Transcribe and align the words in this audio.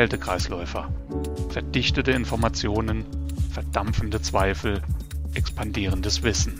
Kältekreisläufer. 0.00 0.90
Verdichtete 1.50 2.12
Informationen, 2.12 3.04
verdampfende 3.52 4.22
Zweifel, 4.22 4.80
expandierendes 5.34 6.22
Wissen. 6.22 6.58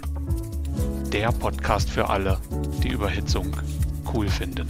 Der 1.10 1.32
Podcast 1.32 1.88
für 1.88 2.10
alle, 2.10 2.38
die 2.82 2.90
Überhitzung 2.90 3.56
cool 4.12 4.28
finden. 4.28 4.68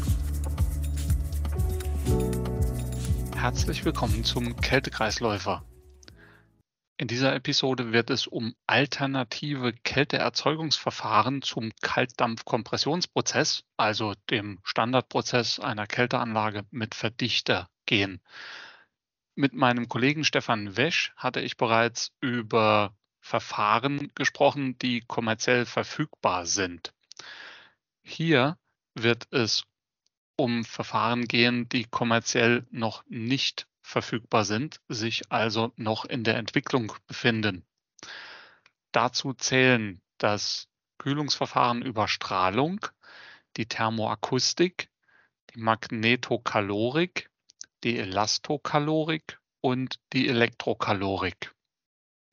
Herzlich 3.34 3.84
willkommen 3.84 4.22
zum 4.22 4.54
Kältekreisläufer. 4.54 5.64
In 6.96 7.08
dieser 7.08 7.34
Episode 7.34 7.92
wird 7.92 8.08
es 8.10 8.28
um 8.28 8.54
alternative 8.68 9.72
Kälteerzeugungsverfahren 9.82 11.42
zum 11.42 11.72
Kaltdampfkompressionsprozess, 11.82 13.64
also 13.76 14.14
dem 14.30 14.60
Standardprozess 14.62 15.58
einer 15.58 15.88
Kälteanlage 15.88 16.62
mit 16.70 16.94
Verdichter 16.94 17.66
gehen. 17.90 18.20
Mit 19.34 19.52
meinem 19.52 19.88
Kollegen 19.88 20.22
Stefan 20.22 20.76
Wesch 20.76 21.12
hatte 21.16 21.40
ich 21.40 21.56
bereits 21.56 22.12
über 22.20 22.94
Verfahren 23.20 24.12
gesprochen, 24.14 24.78
die 24.78 25.00
kommerziell 25.00 25.66
verfügbar 25.66 26.46
sind. 26.46 26.94
Hier 28.02 28.56
wird 28.94 29.26
es 29.32 29.64
um 30.36 30.64
Verfahren 30.64 31.24
gehen, 31.24 31.68
die 31.68 31.84
kommerziell 31.84 32.64
noch 32.70 33.04
nicht 33.08 33.66
verfügbar 33.82 34.44
sind, 34.44 34.80
sich 34.88 35.32
also 35.32 35.72
noch 35.76 36.04
in 36.04 36.22
der 36.22 36.36
Entwicklung 36.36 36.92
befinden. 37.08 37.66
Dazu 38.92 39.32
zählen 39.32 40.00
das 40.18 40.68
Kühlungsverfahren 40.98 41.82
über 41.82 42.06
Strahlung, 42.06 42.86
die 43.56 43.66
Thermoakustik, 43.66 44.90
die 45.52 45.58
Magnetokalorik, 45.58 47.29
die 47.84 47.98
Elastokalorik 47.98 49.38
und 49.60 50.00
die 50.12 50.28
Elektrokalorik. 50.28 51.54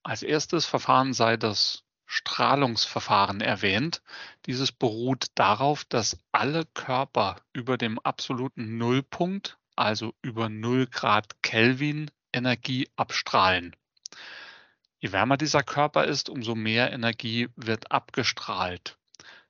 Als 0.04 0.23
erstes 0.23 0.66
Verfahren 0.66 1.14
sei 1.14 1.38
das 1.38 1.84
Strahlungsverfahren 2.06 3.42
erwähnt. 3.42 4.02
Dieses 4.45 4.72
beruht 4.72 5.28
darauf, 5.36 5.84
dass 5.84 6.17
alle 6.31 6.66
Körper 6.73 7.42
über 7.52 7.78
dem 7.78 8.00
absoluten 8.00 8.78
Nullpunkt 8.78 9.58
also 9.78 10.14
über 10.22 10.50
0 10.50 10.88
Grad 10.88 11.42
Kelvin 11.44 12.11
Energie 12.34 12.89
abstrahlen. 12.95 13.76
Je 15.00 15.11
wärmer 15.11 15.38
dieser 15.38 15.64
Körper 15.64 16.06
ist, 16.06 16.30
umso 16.30 16.56
mehr 16.56 16.92
Energie 16.92 17.50
wird 17.56 17.92
abgestrahlt. 17.92 18.98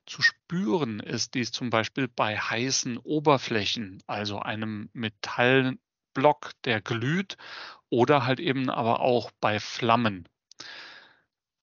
Zu 0.06 0.22
spüren 0.22 1.00
ist 1.00 1.34
dies 1.34 1.52
zum 1.52 1.70
Beispiel 1.70 2.08
bei 2.08 2.38
heißen 2.38 2.98
Oberflächen, 2.98 4.04
also 4.08 4.40
einem 4.40 4.90
Metallblock, 6.18 6.52
der 6.64 6.82
glüht, 6.82 7.38
oder 7.90 8.26
halt 8.26 8.40
eben 8.40 8.70
aber 8.70 9.00
auch 9.00 9.32
bei 9.40 9.60
Flammen. 9.60 10.28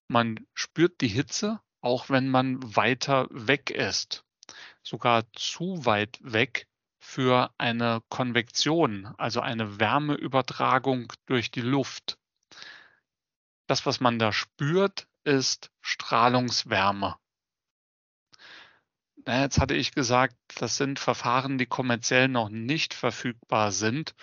Man 0.09 0.47
spürt 0.55 1.01
die 1.01 1.09
Hitze, 1.09 1.61
auch 1.81 2.09
wenn 2.09 2.29
man 2.29 2.77
weiter 2.77 3.27
weg 3.31 3.71
ist, 3.71 4.25
sogar 4.83 5.25
zu 5.33 5.85
weit 5.85 6.19
weg, 6.23 6.67
für 6.99 7.53
eine 7.59 8.01
Konvektion, 8.09 9.07
also 9.19 9.41
eine 9.41 9.79
Wärmeübertragung 9.79 11.13
durch 11.27 11.51
die 11.51 11.61
Luft. 11.61 12.19
Das, 13.67 13.85
was 13.85 14.01
man 14.01 14.19
da 14.19 14.33
spürt, 14.33 15.07
ist 15.23 15.71
Strahlungswärme. 15.83 17.17
Jetzt 19.27 19.59
hatte 19.59 19.75
ich 19.75 19.93
gesagt, 19.93 20.37
das 20.57 20.77
sind 20.77 20.99
Verfahren, 20.99 21.57
die 21.57 21.67
kommerziell 21.67 22.29
noch 22.29 22.51
nicht 22.51 22.93
verfügbar 22.93 23.73
sind. 23.73 24.15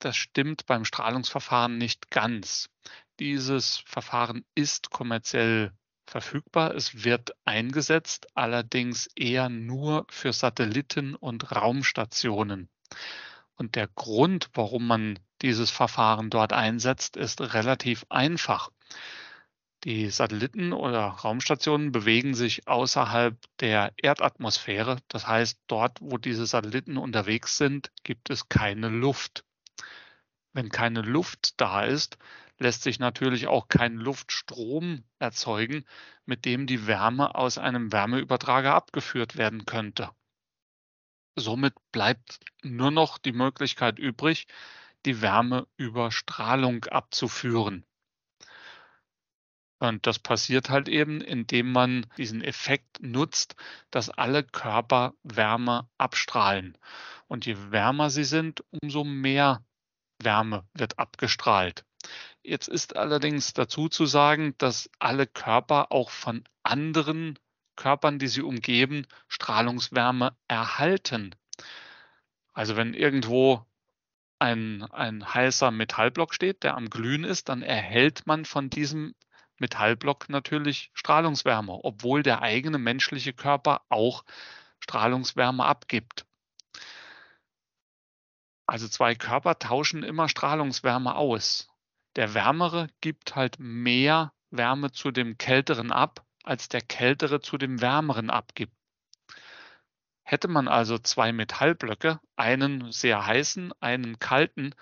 Das 0.00 0.16
stimmt 0.16 0.66
beim 0.66 0.84
Strahlungsverfahren 0.84 1.78
nicht 1.78 2.10
ganz. 2.10 2.68
Dieses 3.20 3.78
Verfahren 3.86 4.44
ist 4.54 4.90
kommerziell 4.90 5.72
verfügbar. 6.06 6.74
Es 6.74 7.04
wird 7.04 7.32
eingesetzt, 7.44 8.26
allerdings 8.34 9.08
eher 9.14 9.48
nur 9.48 10.06
für 10.10 10.32
Satelliten 10.32 11.14
und 11.14 11.52
Raumstationen. 11.52 12.68
Und 13.54 13.76
der 13.76 13.88
Grund, 13.88 14.48
warum 14.54 14.86
man 14.86 15.18
dieses 15.42 15.70
Verfahren 15.70 16.30
dort 16.30 16.52
einsetzt, 16.52 17.16
ist 17.16 17.40
relativ 17.40 18.04
einfach. 18.08 18.70
Die 19.84 20.10
Satelliten 20.10 20.74
oder 20.74 21.06
Raumstationen 21.06 21.90
bewegen 21.90 22.34
sich 22.34 22.68
außerhalb 22.68 23.38
der 23.60 23.94
Erdatmosphäre. 23.96 24.98
Das 25.08 25.26
heißt, 25.26 25.58
dort, 25.68 25.98
wo 26.02 26.18
diese 26.18 26.44
Satelliten 26.44 26.98
unterwegs 26.98 27.56
sind, 27.56 27.90
gibt 28.04 28.28
es 28.28 28.50
keine 28.50 28.90
Luft. 28.90 29.44
Wenn 30.52 30.68
keine 30.68 31.00
Luft 31.00 31.58
da 31.60 31.84
ist, 31.84 32.18
lässt 32.58 32.82
sich 32.82 32.98
natürlich 32.98 33.46
auch 33.46 33.68
kein 33.68 33.94
Luftstrom 33.94 35.02
erzeugen, 35.18 35.86
mit 36.26 36.44
dem 36.44 36.66
die 36.66 36.86
Wärme 36.86 37.34
aus 37.34 37.56
einem 37.56 37.90
Wärmeübertrager 37.90 38.74
abgeführt 38.74 39.36
werden 39.36 39.64
könnte. 39.64 40.10
Somit 41.36 41.74
bleibt 41.90 42.40
nur 42.62 42.90
noch 42.90 43.16
die 43.16 43.32
Möglichkeit 43.32 43.98
übrig, 43.98 44.46
die 45.06 45.22
Wärme 45.22 45.66
über 45.78 46.12
Strahlung 46.12 46.84
abzuführen. 46.84 47.86
Und 49.80 50.06
das 50.06 50.18
passiert 50.18 50.68
halt 50.68 50.88
eben, 50.88 51.22
indem 51.22 51.72
man 51.72 52.06
diesen 52.18 52.44
Effekt 52.44 53.02
nutzt, 53.02 53.56
dass 53.90 54.10
alle 54.10 54.44
Körper 54.44 55.14
Wärme 55.22 55.88
abstrahlen. 55.96 56.76
Und 57.28 57.46
je 57.46 57.56
wärmer 57.70 58.10
sie 58.10 58.24
sind, 58.24 58.62
umso 58.82 59.04
mehr 59.04 59.64
Wärme 60.18 60.64
wird 60.74 60.98
abgestrahlt. 60.98 61.86
Jetzt 62.42 62.68
ist 62.68 62.94
allerdings 62.94 63.54
dazu 63.54 63.88
zu 63.88 64.04
sagen, 64.04 64.54
dass 64.58 64.90
alle 64.98 65.26
Körper 65.26 65.90
auch 65.92 66.10
von 66.10 66.44
anderen 66.62 67.38
Körpern, 67.74 68.18
die 68.18 68.28
sie 68.28 68.42
umgeben, 68.42 69.06
Strahlungswärme 69.28 70.36
erhalten. 70.46 71.34
Also 72.52 72.76
wenn 72.76 72.92
irgendwo 72.92 73.64
ein, 74.38 74.82
ein 74.92 75.32
heißer 75.32 75.70
Metallblock 75.70 76.34
steht, 76.34 76.64
der 76.64 76.76
am 76.76 76.90
Glühen 76.90 77.24
ist, 77.24 77.48
dann 77.48 77.62
erhält 77.62 78.26
man 78.26 78.44
von 78.44 78.68
diesem 78.68 79.14
Metallblock 79.60 80.28
natürlich 80.28 80.90
Strahlungswärme, 80.94 81.72
obwohl 81.72 82.22
der 82.22 82.42
eigene 82.42 82.78
menschliche 82.78 83.32
Körper 83.32 83.82
auch 83.88 84.24
Strahlungswärme 84.80 85.64
abgibt. 85.64 86.26
Also 88.66 88.88
zwei 88.88 89.14
Körper 89.14 89.58
tauschen 89.58 90.02
immer 90.02 90.28
Strahlungswärme 90.28 91.14
aus 91.14 91.70
der 92.16 92.34
Wärmere 92.34 92.88
gibt 93.00 93.36
halt 93.36 93.58
mehr 93.60 94.32
Wärme 94.50 94.90
zu 94.90 95.12
dem 95.12 95.38
Kälteren 95.38 95.92
ab, 95.92 96.26
als 96.42 96.68
der 96.68 96.80
Kältere 96.80 97.40
zu 97.40 97.56
dem 97.56 97.80
Wärmeren 97.80 98.30
abgibt. 98.30 98.74
Hätte 100.24 100.48
man 100.48 100.66
also 100.66 100.98
zwei 100.98 101.32
Metallblöcke, 101.32 102.20
einen 102.36 102.90
sehr 102.90 103.26
heißen, 103.26 103.72
einen 103.80 104.18
kalten, 104.18 104.74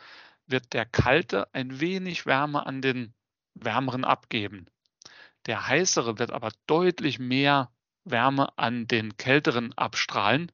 wird 0.47 0.73
der 0.73 0.87
kalte 0.87 1.53
ein 1.53 1.81
wenig 1.81 2.25
Wärme 2.25 2.65
an 2.67 2.81
den 2.81 3.15
wärmeren 3.65 4.05
abgeben. 4.05 4.67
Der 5.47 5.67
heißere 5.67 6.19
wird 6.19 6.31
aber 6.31 6.51
deutlich 6.67 7.19
mehr 7.19 7.71
Wärme 8.05 8.57
an 8.59 8.87
den 8.87 9.17
kälteren 9.17 9.73
abstrahlen, 9.77 10.53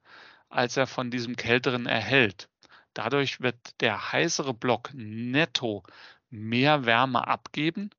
als 0.49 0.77
er 0.77 0.87
von 0.87 1.11
diesem 1.11 1.37
kälteren 1.37 1.87
erhält. 1.87 2.49
Dadurch 2.95 3.41
wird 3.41 3.81
der 3.81 4.13
heißere 4.13 4.55
Block 4.55 4.91
netto 4.95 5.83
mehr 6.31 6.85
Wärme 6.87 7.27
abgeben 7.27 7.91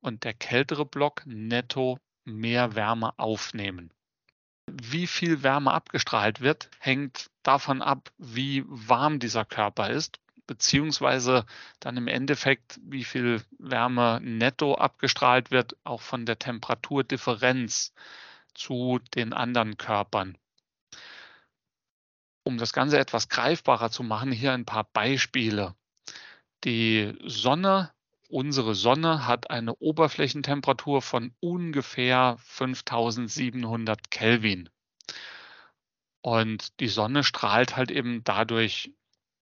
und 0.00 0.24
der 0.24 0.34
kältere 0.34 0.84
Block 0.84 1.22
netto 1.24 1.98
mehr 2.24 2.74
Wärme 2.74 3.18
aufnehmen. 3.18 3.90
Wie 4.70 5.06
viel 5.06 5.42
Wärme 5.42 5.72
abgestrahlt 5.72 6.40
wird, 6.40 6.70
hängt 6.78 7.30
davon 7.42 7.82
ab, 7.82 8.12
wie 8.18 8.64
warm 8.66 9.18
dieser 9.18 9.44
Körper 9.44 9.90
ist, 9.90 10.20
beziehungsweise 10.46 11.46
dann 11.80 11.96
im 11.96 12.08
Endeffekt, 12.08 12.80
wie 12.82 13.04
viel 13.04 13.42
Wärme 13.58 14.20
netto 14.22 14.74
abgestrahlt 14.74 15.50
wird, 15.50 15.76
auch 15.84 16.00
von 16.02 16.26
der 16.26 16.38
Temperaturdifferenz 16.38 17.92
zu 18.54 19.00
den 19.14 19.32
anderen 19.32 19.76
Körpern. 19.76 20.36
Um 22.44 22.58
das 22.58 22.72
Ganze 22.72 22.98
etwas 22.98 23.28
greifbarer 23.28 23.90
zu 23.90 24.02
machen, 24.02 24.32
hier 24.32 24.52
ein 24.52 24.64
paar 24.64 24.84
Beispiele. 24.92 25.76
Die 26.64 27.16
Sonne, 27.24 27.92
unsere 28.28 28.74
Sonne 28.74 29.26
hat 29.26 29.50
eine 29.50 29.74
Oberflächentemperatur 29.76 31.02
von 31.02 31.34
ungefähr 31.40 32.36
5700 32.40 34.10
Kelvin. 34.10 34.68
Und 36.20 36.78
die 36.80 36.88
Sonne 36.88 37.24
strahlt 37.24 37.76
halt 37.76 37.90
eben 37.90 38.22
dadurch 38.22 38.92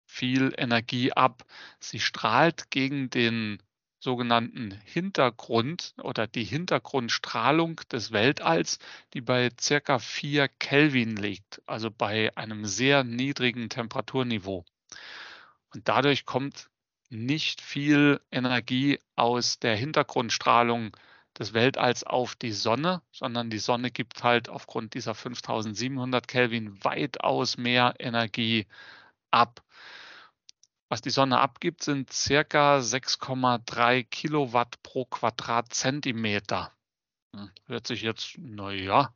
viel 0.07 0.53
Energie 0.57 1.11
ab. 1.13 1.43
Sie 1.79 1.99
strahlt 1.99 2.71
gegen 2.71 3.11
den 3.11 3.61
sogenannten 3.99 4.71
Hintergrund 4.85 5.93
oder 6.01 6.27
die 6.27 6.43
Hintergrundstrahlung 6.43 7.81
des 7.91 8.11
Weltalls, 8.11 8.79
die 9.13 9.21
bei 9.21 9.49
circa 9.59 9.99
4 9.99 10.47
Kelvin 10.47 11.15
liegt, 11.17 11.61
also 11.65 11.91
bei 11.91 12.35
einem 12.37 12.65
sehr 12.65 13.03
niedrigen 13.03 13.69
Temperaturniveau. 13.69 14.65
Und 15.73 15.87
dadurch 15.87 16.25
kommt 16.25 16.69
nicht 17.09 17.61
viel 17.61 18.21
Energie 18.31 18.99
aus 19.15 19.59
der 19.59 19.75
Hintergrundstrahlung 19.75 20.95
des 21.37 21.53
Weltalls 21.53 22.03
auf 22.03 22.35
die 22.35 22.51
Sonne, 22.51 23.01
sondern 23.11 23.49
die 23.49 23.59
Sonne 23.59 23.91
gibt 23.91 24.23
halt 24.23 24.49
aufgrund 24.49 24.93
dieser 24.93 25.13
5700 25.13 26.27
Kelvin 26.27 26.83
weitaus 26.83 27.57
mehr 27.57 27.93
Energie 27.99 28.65
ab. 29.31 29.63
Was 30.89 31.01
die 31.01 31.09
Sonne 31.09 31.39
abgibt, 31.39 31.83
sind 31.83 32.13
circa 32.13 32.79
6,3 32.79 34.03
Kilowatt 34.03 34.81
pro 34.83 35.05
Quadratzentimeter. 35.05 36.71
Hm, 37.35 37.51
hört 37.65 37.87
sich 37.87 38.01
jetzt, 38.01 38.37
naja, 38.37 39.13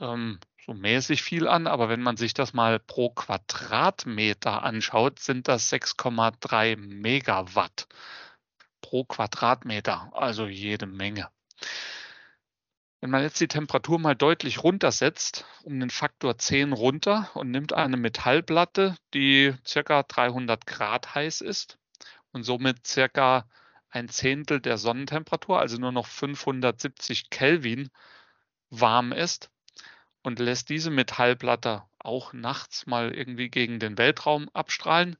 ähm, 0.00 0.38
so 0.64 0.74
mäßig 0.74 1.22
viel 1.22 1.48
an, 1.48 1.66
aber 1.66 1.88
wenn 1.88 2.02
man 2.02 2.16
sich 2.16 2.32
das 2.32 2.52
mal 2.52 2.78
pro 2.78 3.10
Quadratmeter 3.10 4.62
anschaut, 4.62 5.18
sind 5.18 5.48
das 5.48 5.68
6,3 5.68 6.76
Megawatt 6.76 7.88
pro 8.80 9.04
Quadratmeter, 9.04 10.10
also 10.14 10.46
jede 10.46 10.86
Menge. 10.86 11.28
Wenn 13.00 13.10
man 13.10 13.22
jetzt 13.22 13.40
die 13.40 13.48
Temperatur 13.48 13.98
mal 13.98 14.14
deutlich 14.14 14.62
runtersetzt, 14.62 15.46
um 15.62 15.80
den 15.80 15.88
Faktor 15.88 16.36
10 16.36 16.74
runter 16.74 17.30
und 17.34 17.50
nimmt 17.50 17.72
eine 17.72 17.96
Metallplatte, 17.96 18.94
die 19.14 19.54
circa 19.66 20.02
300 20.02 20.66
Grad 20.66 21.14
heiß 21.14 21.40
ist 21.40 21.78
und 22.32 22.42
somit 22.42 22.86
circa 22.86 23.48
ein 23.88 24.10
Zehntel 24.10 24.60
der 24.60 24.76
Sonnentemperatur, 24.76 25.58
also 25.58 25.78
nur 25.78 25.92
noch 25.92 26.06
570 26.06 27.30
Kelvin 27.30 27.88
warm 28.68 29.12
ist 29.12 29.50
und 30.22 30.38
lässt 30.38 30.68
diese 30.68 30.90
Metallplatte 30.90 31.84
auch 31.98 32.34
nachts 32.34 32.86
mal 32.86 33.14
irgendwie 33.14 33.48
gegen 33.48 33.78
den 33.78 33.96
Weltraum 33.96 34.50
abstrahlen, 34.50 35.16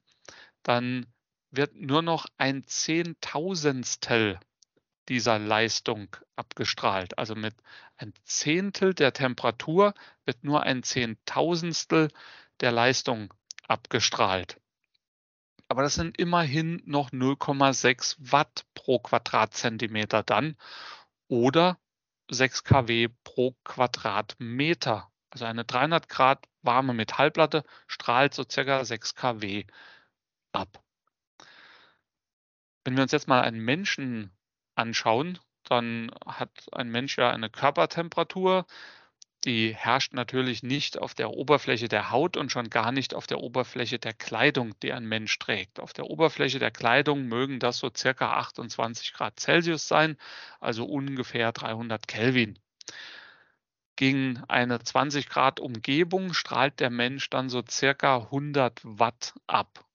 dann 0.61 1.07
wird 1.49 1.75
nur 1.75 2.03
noch 2.03 2.27
ein 2.37 2.63
Zehntausendstel 2.63 4.39
dieser 5.11 5.39
Leistung 5.39 6.15
abgestrahlt. 6.37 7.17
Also 7.17 7.35
mit 7.35 7.53
ein 7.97 8.13
Zehntel 8.23 8.93
der 8.93 9.11
Temperatur 9.11 9.93
wird 10.23 10.45
nur 10.45 10.63
ein 10.63 10.83
Zehntausendstel 10.83 12.07
der 12.61 12.71
Leistung 12.71 13.33
abgestrahlt. 13.67 14.61
Aber 15.67 15.81
das 15.83 15.95
sind 15.95 16.17
immerhin 16.17 16.81
noch 16.85 17.11
0,6 17.11 18.15
Watt 18.19 18.65
pro 18.73 18.99
Quadratzentimeter 18.99 20.23
dann 20.23 20.55
oder 21.27 21.77
6 22.29 22.63
kW 22.63 23.09
pro 23.25 23.53
Quadratmeter. 23.65 25.11
Also 25.29 25.43
eine 25.43 25.65
300 25.65 26.07
Grad 26.07 26.47
warme 26.61 26.93
Metallplatte 26.93 27.65
strahlt 27.85 28.33
so 28.33 28.45
circa 28.49 28.85
6 28.85 29.15
kW 29.15 29.65
ab. 30.53 30.81
Wenn 32.85 32.95
wir 32.95 33.03
uns 33.03 33.11
jetzt 33.11 33.27
mal 33.27 33.41
einen 33.41 33.59
Menschen 33.59 34.31
anschauen, 34.81 35.39
dann 35.63 36.11
hat 36.25 36.51
ein 36.73 36.89
Mensch 36.89 37.17
ja 37.17 37.29
eine 37.29 37.49
Körpertemperatur, 37.49 38.65
die 39.45 39.73
herrscht 39.75 40.13
natürlich 40.13 40.61
nicht 40.61 40.99
auf 40.99 41.15
der 41.15 41.31
Oberfläche 41.31 41.87
der 41.87 42.11
Haut 42.11 42.37
und 42.37 42.51
schon 42.51 42.69
gar 42.69 42.91
nicht 42.91 43.15
auf 43.15 43.25
der 43.25 43.39
Oberfläche 43.39 43.97
der 43.97 44.13
Kleidung, 44.13 44.79
die 44.81 44.93
ein 44.93 45.05
Mensch 45.05 45.37
trägt. 45.39 45.79
Auf 45.79 45.93
der 45.93 46.05
Oberfläche 46.05 46.59
der 46.59 46.69
Kleidung 46.69 47.25
mögen 47.25 47.59
das 47.59 47.79
so 47.79 47.89
circa 47.95 48.33
28 48.33 49.13
Grad 49.13 49.39
Celsius 49.39 49.87
sein, 49.87 50.17
also 50.59 50.85
ungefähr 50.85 51.51
300 51.51 52.07
Kelvin. 52.07 52.59
Gegen 53.95 54.43
eine 54.47 54.79
20 54.79 55.27
Grad 55.29 55.59
Umgebung 55.59 56.33
strahlt 56.33 56.79
der 56.79 56.89
Mensch 56.89 57.29
dann 57.29 57.49
so 57.49 57.63
circa 57.67 58.17
100 58.17 58.81
Watt 58.83 59.33
ab. 59.47 59.85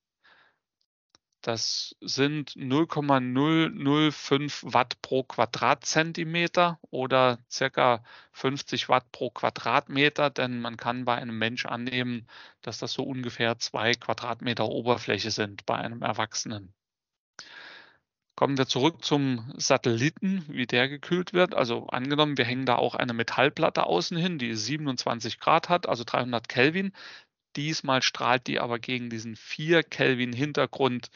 Das 1.46 1.94
sind 2.00 2.56
0,005 2.56 4.64
Watt 4.66 5.00
pro 5.00 5.22
Quadratzentimeter 5.22 6.80
oder 6.90 7.38
circa 7.48 8.02
50 8.32 8.88
Watt 8.88 9.12
pro 9.12 9.30
Quadratmeter, 9.30 10.30
denn 10.30 10.60
man 10.60 10.76
kann 10.76 11.04
bei 11.04 11.14
einem 11.14 11.38
Mensch 11.38 11.64
annehmen, 11.64 12.26
dass 12.62 12.78
das 12.78 12.94
so 12.94 13.04
ungefähr 13.04 13.60
zwei 13.60 13.92
Quadratmeter 13.92 14.66
Oberfläche 14.66 15.30
sind 15.30 15.64
bei 15.66 15.76
einem 15.76 16.02
Erwachsenen. 16.02 16.74
Kommen 18.34 18.58
wir 18.58 18.66
zurück 18.66 19.04
zum 19.04 19.50
Satelliten, 19.56 20.44
wie 20.48 20.66
der 20.66 20.88
gekühlt 20.88 21.32
wird. 21.32 21.54
Also 21.54 21.86
angenommen, 21.86 22.36
wir 22.36 22.44
hängen 22.44 22.66
da 22.66 22.74
auch 22.74 22.94
eine 22.94 23.14
Metallplatte 23.14 23.86
außen 23.86 24.16
hin, 24.16 24.38
die 24.38 24.54
27 24.54 25.38
Grad 25.38 25.68
hat, 25.68 25.88
also 25.88 26.04
300 26.04 26.48
Kelvin. 26.48 26.92
Diesmal 27.56 28.02
strahlt 28.02 28.46
die 28.46 28.60
aber 28.60 28.78
gegen 28.78 29.10
diesen 29.10 29.36
4 29.36 29.82
Kelvin 29.82 30.32
Hintergrund 30.32 31.10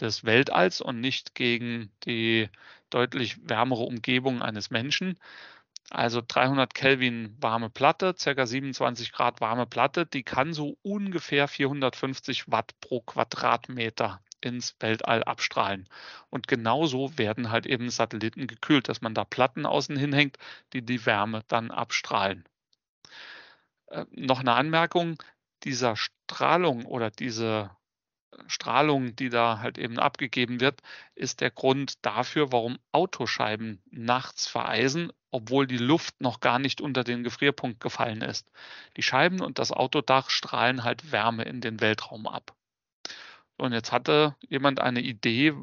des 0.00 0.24
Weltalls 0.24 0.80
und 0.80 1.00
nicht 1.00 1.34
gegen 1.34 1.90
die 2.04 2.48
deutlich 2.90 3.36
wärmere 3.48 3.82
Umgebung 3.82 4.42
eines 4.42 4.70
Menschen. 4.70 5.18
Also 5.90 6.22
300 6.26 6.74
Kelvin 6.74 7.36
warme 7.40 7.68
Platte, 7.68 8.14
ca. 8.14 8.46
27 8.46 9.12
Grad 9.12 9.40
warme 9.40 9.66
Platte, 9.66 10.06
die 10.06 10.22
kann 10.22 10.54
so 10.54 10.78
ungefähr 10.82 11.48
450 11.48 12.50
Watt 12.50 12.72
pro 12.80 13.00
Quadratmeter 13.00 14.20
ins 14.40 14.76
Weltall 14.80 15.22
abstrahlen. 15.24 15.88
Und 16.30 16.48
genauso 16.48 17.16
werden 17.18 17.50
halt 17.50 17.66
eben 17.66 17.90
Satelliten 17.90 18.46
gekühlt, 18.46 18.88
dass 18.88 19.02
man 19.02 19.14
da 19.14 19.24
Platten 19.24 19.66
außen 19.66 19.96
hinhängt, 19.96 20.38
die 20.72 20.82
die 20.82 21.04
Wärme 21.06 21.42
dann 21.48 21.70
abstrahlen. 21.70 22.44
Äh, 23.88 24.06
noch 24.10 24.40
eine 24.40 24.54
Anmerkung, 24.54 25.16
dieser 25.64 25.96
Strahlung 25.96 26.84
oder 26.84 27.10
diese 27.10 27.70
Strahlung, 28.46 29.14
die 29.16 29.28
da 29.28 29.58
halt 29.58 29.78
eben 29.78 29.98
abgegeben 29.98 30.60
wird, 30.60 30.80
ist 31.14 31.40
der 31.40 31.50
Grund 31.50 32.04
dafür, 32.04 32.52
warum 32.52 32.78
Autoscheiben 32.90 33.82
nachts 33.90 34.46
vereisen, 34.46 35.12
obwohl 35.30 35.66
die 35.66 35.78
Luft 35.78 36.20
noch 36.20 36.40
gar 36.40 36.58
nicht 36.58 36.80
unter 36.80 37.04
den 37.04 37.24
Gefrierpunkt 37.24 37.80
gefallen 37.80 38.22
ist. 38.22 38.50
Die 38.96 39.02
Scheiben 39.02 39.40
und 39.40 39.58
das 39.58 39.72
Autodach 39.72 40.30
strahlen 40.30 40.84
halt 40.84 41.12
Wärme 41.12 41.44
in 41.44 41.60
den 41.60 41.80
Weltraum 41.80 42.26
ab. 42.26 42.54
Und 43.56 43.72
jetzt 43.72 43.92
hatte 43.92 44.36
jemand 44.48 44.80
eine 44.80 45.00
Idee, 45.00 45.54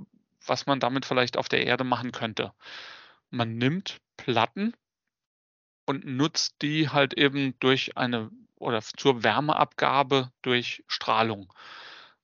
was 0.46 0.66
man 0.66 0.80
damit 0.80 1.06
vielleicht 1.06 1.38
auf 1.38 1.50
der 1.50 1.66
Erde 1.66 1.84
machen 1.84 2.12
könnte. 2.12 2.54
Man 3.30 3.58
nimmt 3.58 4.00
Platten 4.18 4.74
und 5.86 6.06
nutzt 6.06 6.62
die 6.62 6.90
halt 6.90 7.14
eben 7.16 7.56
durch 7.60 7.98
eine 7.98 8.32
oder 8.60 8.82
zur 8.82 9.24
Wärmeabgabe 9.24 10.32
durch 10.42 10.84
Strahlung. 10.88 11.52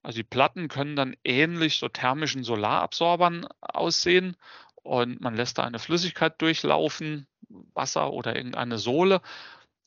Also 0.04 0.18
die 0.18 0.24
Platten 0.24 0.68
können 0.68 0.96
dann 0.96 1.16
ähnlich 1.24 1.78
so 1.78 1.90
thermischen 1.90 2.44
Solarabsorbern 2.44 3.48
aussehen 3.62 4.38
und 4.76 5.20
man 5.22 5.36
lässt 5.36 5.58
da 5.58 5.64
eine 5.64 5.80
Flüssigkeit 5.80 6.40
durchlaufen, 6.42 7.28
Wasser 7.74 8.12
oder 8.14 8.36
irgendeine 8.36 8.78
Sohle 8.78 9.22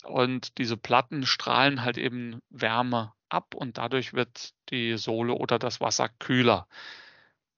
und 0.05 0.59
diese 0.59 0.77
Platten 0.77 1.27
strahlen 1.27 1.83
halt 1.85 1.99
eben 1.99 2.41
Wärme 2.51 3.13
ab 3.29 3.55
und 3.55 3.79
dadurch 3.79 4.15
wird 4.15 4.55
die 4.71 4.97
Sohle 4.97 5.35
oder 5.35 5.59
das 5.59 5.81
Wasser 5.81 6.09
kühler. 6.19 6.67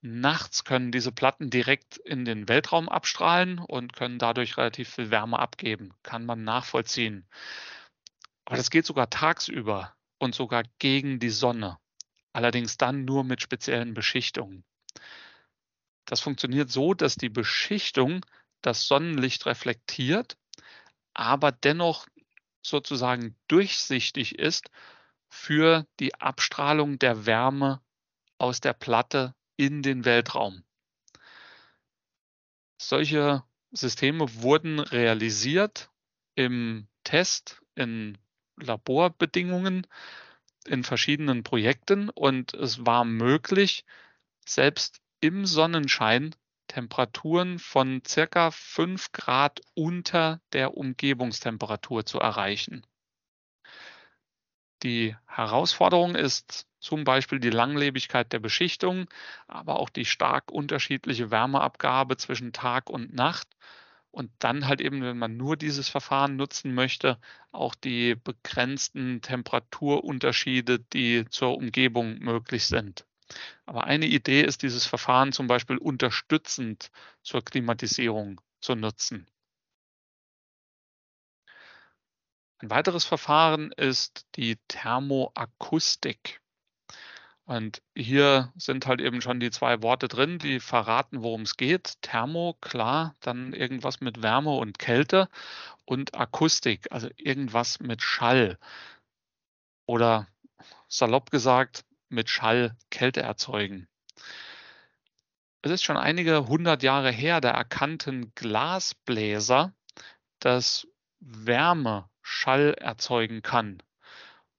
Nachts 0.01 0.63
können 0.63 0.91
diese 0.91 1.11
Platten 1.11 1.49
direkt 1.51 1.97
in 1.97 2.25
den 2.25 2.49
Weltraum 2.49 2.89
abstrahlen 2.89 3.59
und 3.59 3.93
können 3.93 4.17
dadurch 4.17 4.57
relativ 4.57 4.89
viel 4.95 5.11
Wärme 5.11 5.37
abgeben. 5.37 5.93
Kann 6.01 6.25
man 6.25 6.43
nachvollziehen. 6.43 7.27
Aber 8.51 8.57
das 8.57 8.69
geht 8.69 8.85
sogar 8.85 9.09
tagsüber 9.09 9.95
und 10.19 10.35
sogar 10.35 10.63
gegen 10.77 11.19
die 11.21 11.29
Sonne. 11.29 11.77
Allerdings 12.33 12.75
dann 12.75 13.05
nur 13.05 13.23
mit 13.23 13.41
speziellen 13.41 13.93
Beschichtungen. 13.93 14.65
Das 16.03 16.19
funktioniert 16.19 16.69
so, 16.69 16.93
dass 16.93 17.15
die 17.15 17.29
Beschichtung 17.29 18.25
das 18.61 18.87
Sonnenlicht 18.87 19.45
reflektiert, 19.45 20.37
aber 21.13 21.53
dennoch 21.53 22.07
sozusagen 22.61 23.37
durchsichtig 23.47 24.37
ist 24.37 24.69
für 25.29 25.87
die 26.01 26.13
Abstrahlung 26.15 26.99
der 26.99 27.25
Wärme 27.25 27.81
aus 28.37 28.59
der 28.59 28.73
Platte 28.73 29.33
in 29.55 29.81
den 29.81 30.03
Weltraum. 30.03 30.65
Solche 32.77 33.45
Systeme 33.71 34.25
wurden 34.41 34.81
realisiert 34.81 35.89
im 36.35 36.89
Test 37.05 37.61
in 37.75 38.17
Laborbedingungen 38.57 39.87
in 40.65 40.83
verschiedenen 40.83 41.43
Projekten 41.43 42.09
und 42.09 42.53
es 42.53 42.85
war 42.85 43.05
möglich, 43.05 43.85
selbst 44.45 45.01
im 45.19 45.45
Sonnenschein 45.45 46.35
Temperaturen 46.67 47.59
von 47.59 48.01
circa 48.07 48.51
5 48.51 49.11
Grad 49.11 49.59
unter 49.73 50.39
der 50.53 50.77
Umgebungstemperatur 50.77 52.05
zu 52.05 52.19
erreichen. 52.19 52.85
Die 54.83 55.15
Herausforderung 55.27 56.15
ist 56.15 56.65
zum 56.79 57.03
Beispiel 57.03 57.39
die 57.39 57.49
Langlebigkeit 57.49 58.31
der 58.33 58.39
Beschichtung, 58.39 59.07
aber 59.47 59.79
auch 59.79 59.89
die 59.89 60.05
stark 60.05 60.51
unterschiedliche 60.51 61.29
Wärmeabgabe 61.29 62.17
zwischen 62.17 62.53
Tag 62.53 62.89
und 62.89 63.13
Nacht 63.13 63.47
und 64.11 64.31
dann 64.39 64.67
halt 64.67 64.81
eben, 64.81 65.01
wenn 65.01 65.17
man 65.17 65.37
nur 65.37 65.57
dieses 65.57 65.89
Verfahren 65.89 66.35
nutzen 66.35 66.73
möchte, 66.73 67.17
auch 67.51 67.75
die 67.75 68.15
begrenzten 68.15 69.21
Temperaturunterschiede, 69.21 70.79
die 70.79 71.25
zur 71.29 71.57
Umgebung 71.57 72.19
möglich 72.19 72.65
sind. 72.65 73.05
Aber 73.65 73.85
eine 73.85 74.07
Idee 74.07 74.41
ist, 74.41 74.61
dieses 74.63 74.85
Verfahren 74.85 75.31
zum 75.31 75.47
Beispiel 75.47 75.77
unterstützend 75.77 76.91
zur 77.23 77.43
Klimatisierung 77.43 78.41
zu 78.59 78.75
nutzen. 78.75 79.27
Ein 82.59 82.69
weiteres 82.69 83.05
Verfahren 83.05 83.71
ist 83.71 84.27
die 84.35 84.57
Thermoakustik. 84.67 86.40
Und 87.45 87.81
hier 87.95 88.53
sind 88.55 88.85
halt 88.85 89.01
eben 89.01 89.21
schon 89.21 89.39
die 89.39 89.51
zwei 89.51 89.81
Worte 89.81 90.07
drin, 90.07 90.37
die 90.37 90.59
verraten, 90.59 91.21
worum 91.21 91.41
es 91.41 91.57
geht. 91.57 92.01
Thermo, 92.01 92.55
klar, 92.61 93.15
dann 93.19 93.53
irgendwas 93.53 93.99
mit 93.99 94.21
Wärme 94.21 94.55
und 94.55 94.79
Kälte 94.79 95.27
und 95.85 96.15
Akustik, 96.15 96.87
also 96.91 97.09
irgendwas 97.17 97.79
mit 97.79 98.01
Schall. 98.01 98.57
Oder 99.85 100.27
salopp 100.87 101.31
gesagt, 101.31 101.83
mit 102.09 102.29
Schall 102.29 102.77
Kälte 102.89 103.21
erzeugen. 103.21 103.87
Es 105.63 105.71
ist 105.71 105.83
schon 105.83 105.97
einige 105.97 106.47
hundert 106.47 106.83
Jahre 106.83 107.11
her, 107.11 107.41
da 107.41 107.51
erkannten 107.51 108.33
Glasbläser, 108.35 109.73
dass 110.39 110.87
Wärme 111.19 112.09
Schall 112.21 112.73
erzeugen 112.79 113.41
kann. 113.41 113.81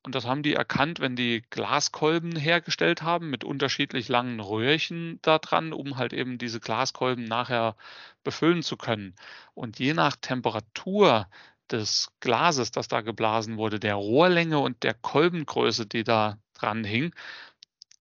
Und 0.05 0.17
das 0.17 0.27
haben 0.27 0.43
die 0.43 0.55
erkannt, 0.55 0.99
wenn 0.99 1.15
die 1.15 1.43
Glaskolben 1.51 2.35
hergestellt 2.35 3.03
haben 3.03 3.31
mit 3.31 3.45
unterschiedlich 3.45 4.09
langen 4.09 4.41
Röhrchen 4.41 5.21
da 5.23 5.39
dran, 5.39 5.73
um 5.73 5.97
halt 5.97 6.13
eben 6.13 6.39
diese 6.39 6.59
Glaskolben 6.59 7.25
nachher 7.25 7.77
befüllen 8.25 8.63
zu 8.63 8.77
können. 8.77 9.15
Und 9.55 9.79
je 9.79 9.95
nach 9.95 10.17
Temperatur 10.17 11.29
des 11.71 12.09
Glases, 12.21 12.73
das 12.73 12.89
da 12.89 13.01
geblasen 13.01 13.57
wurde, 13.57 13.79
der 13.79 13.95
Rohrlänge 13.95 14.59
und 14.59 14.83
der 14.83 14.95
Kolbengröße, 14.95 15.87
die 15.87 16.03
da 16.05 16.39
dran 16.55 16.83
hing, 16.85 17.15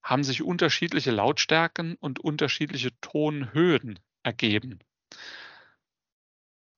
haben 0.03 0.23
sich 0.23 0.41
unterschiedliche 0.41 1.11
Lautstärken 1.11 1.95
und 1.99 2.19
unterschiedliche 2.19 2.99
Tonhöhen 3.01 3.99
ergeben. 4.23 4.79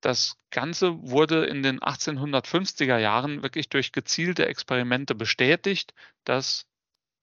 Das 0.03 0.37
Ganze 0.51 1.01
wurde 1.01 1.45
in 1.45 1.63
den 1.63 1.79
1850er 1.79 2.97
Jahren 2.97 3.41
wirklich 3.41 3.69
durch 3.69 3.93
gezielte 3.93 4.47
Experimente 4.47 5.15
bestätigt, 5.15 5.93
dass 6.25 6.67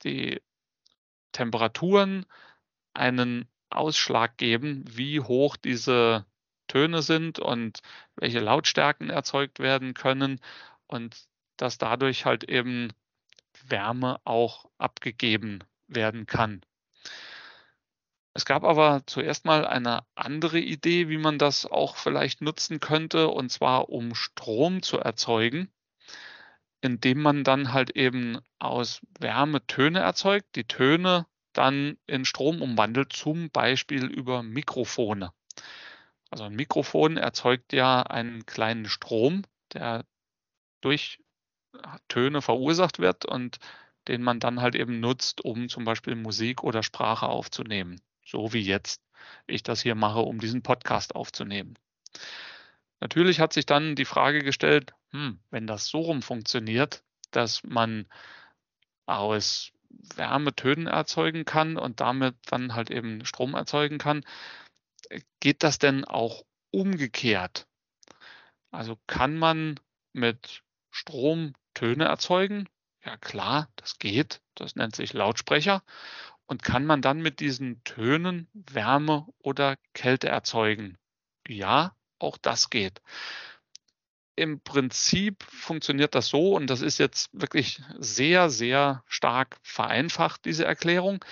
die 0.03 0.41
Temperaturen 1.33 2.25
einen 2.95 3.47
Ausschlag 3.69 4.39
geben, 4.39 4.83
wie 4.89 5.21
hoch 5.21 5.59
diese 5.59 6.25
Töne 6.69 7.03
sind 7.03 7.39
und 7.39 7.81
welche 8.17 8.41
Lautstärken 8.41 9.11
erzeugt 9.11 9.59
werden 9.59 9.93
können 9.93 10.41
und 10.87 11.29
dass 11.59 11.77
dadurch 11.77 12.25
halt 12.25 12.45
eben 12.45 12.95
Wärme 13.67 14.23
auch 14.25 14.71
abgegeben 14.79 15.59
werden 15.87 16.25
kann. 16.25 16.63
Es 18.33 18.45
gab 18.45 18.63
aber 18.63 19.03
zuerst 19.07 19.45
mal 19.45 19.67
eine 19.67 20.05
andere 20.15 20.61
Idee, 20.61 21.09
wie 21.09 21.19
man 21.19 21.39
das 21.39 21.67
auch 21.67 21.97
vielleicht 21.97 22.43
nutzen 22.43 22.79
könnte, 22.79 23.29
und 23.29 23.51
zwar 23.51 23.89
um 23.89 24.15
Strom 24.15 24.83
zu 24.83 24.99
erzeugen, 24.99 25.69
indem 26.81 27.23
man 27.23 27.43
dann 27.43 27.73
halt 27.73 27.91
eben 27.97 28.39
aus 28.61 29.01
Wärme 29.19 29.67
Töne 29.67 29.99
erzeugt, 29.99 30.55
die 30.55 30.65
Töne 30.65 31.27
dann 31.53 31.99
in 32.07 32.25
Strom 32.25 32.63
umwandelt, 32.63 33.13
zum 33.13 33.51
Beispiel 33.51 34.05
über 34.07 34.45
Mikrofone. 34.45 35.33
Also 36.31 36.45
ein 36.45 36.55
Mikrofon 36.55 37.17
erzeugt 37.17 37.73
ja 37.73 38.03
einen 38.03 38.47
kleinen 38.47 38.89
Strom, 38.89 39.43
der 39.73 40.05
durch 40.81 41.19
Töne 42.07 42.43
verursacht 42.43 43.01
wird 43.01 43.25
und 43.25 43.59
den 44.07 44.23
man 44.23 44.39
dann 44.39 44.61
halt 44.61 44.77
eben 44.77 45.01
nutzt, 45.01 45.45
um 45.45 45.69
zum 45.69 45.85
Beispiel 45.85 46.15
Musik 46.15 46.63
oder 46.63 46.85
Sprache 46.85 47.27
aufzunehmen 47.27 48.01
so 48.31 48.53
wie 48.53 48.63
jetzt 48.63 49.03
ich 49.47 49.63
das 49.63 49.83
hier 49.83 49.95
mache, 49.95 50.21
um 50.21 50.39
diesen 50.41 50.63
Podcast 50.63 51.15
aufzunehmen. 51.15 51.79
Natürlich 53.01 53.41
hat 53.41 53.53
sich 53.53 53.67
dann 53.67 53.97
die 53.97 54.05
Frage 54.05 54.41
gestellt, 54.41 54.93
hm, 55.11 55.41
wenn 55.51 55.67
das 55.67 55.87
so 55.87 56.01
rum 56.01 56.23
funktioniert, 56.23 57.03
dass 57.31 57.63
man 57.65 58.07
aus 59.07 59.73
Wärme 59.89 60.55
Tönen 60.55 60.87
erzeugen 60.87 61.45
kann 61.45 61.77
und 61.77 62.01
damit 62.01 62.37
dann 62.47 62.75
halt 62.75 62.91
eben 62.91 63.25
Strom 63.25 63.55
erzeugen 63.55 63.99
kann, 63.99 64.25
geht 65.41 65.63
das 65.63 65.79
denn 65.79 66.05
auch 66.05 66.45
umgekehrt? 66.71 67.67
Also 68.71 68.99
kann 69.07 69.37
man 69.37 69.81
mit 70.13 70.63
Strom 70.91 71.55
Töne 71.75 72.05
erzeugen? 72.05 72.69
Ja 73.05 73.17
klar, 73.17 73.69
das 73.77 73.99
geht. 73.99 74.43
Das 74.55 74.77
nennt 74.77 74.95
sich 74.95 75.13
Lautsprecher. 75.13 75.83
Und 76.51 76.65
kann 76.65 76.85
man 76.85 77.01
dann 77.01 77.23
mit 77.23 77.39
diesen 77.39 77.85
Tönen 77.85 78.49
Wärme 78.53 79.25
oder 79.39 79.77
Kälte 79.95 80.29
erzeugen? 80.29 80.99
Ja, 81.47 81.95
auch 82.19 82.39
das 82.39 82.71
geht. 82.71 83.01
Im 84.35 84.61
Prinzip 84.61 85.45
funktioniert 85.45 86.17
das 86.17 86.27
so, 86.27 86.57
und 86.57 86.67
das 86.67 86.81
ist 86.81 86.99
jetzt 86.99 87.31
wirklich 87.33 87.81
sehr, 87.99 88.51
sehr 88.51 89.05
stark 89.07 89.59
vereinfacht, 89.63 90.45
diese 90.45 90.65
Erklärung, 90.65 91.25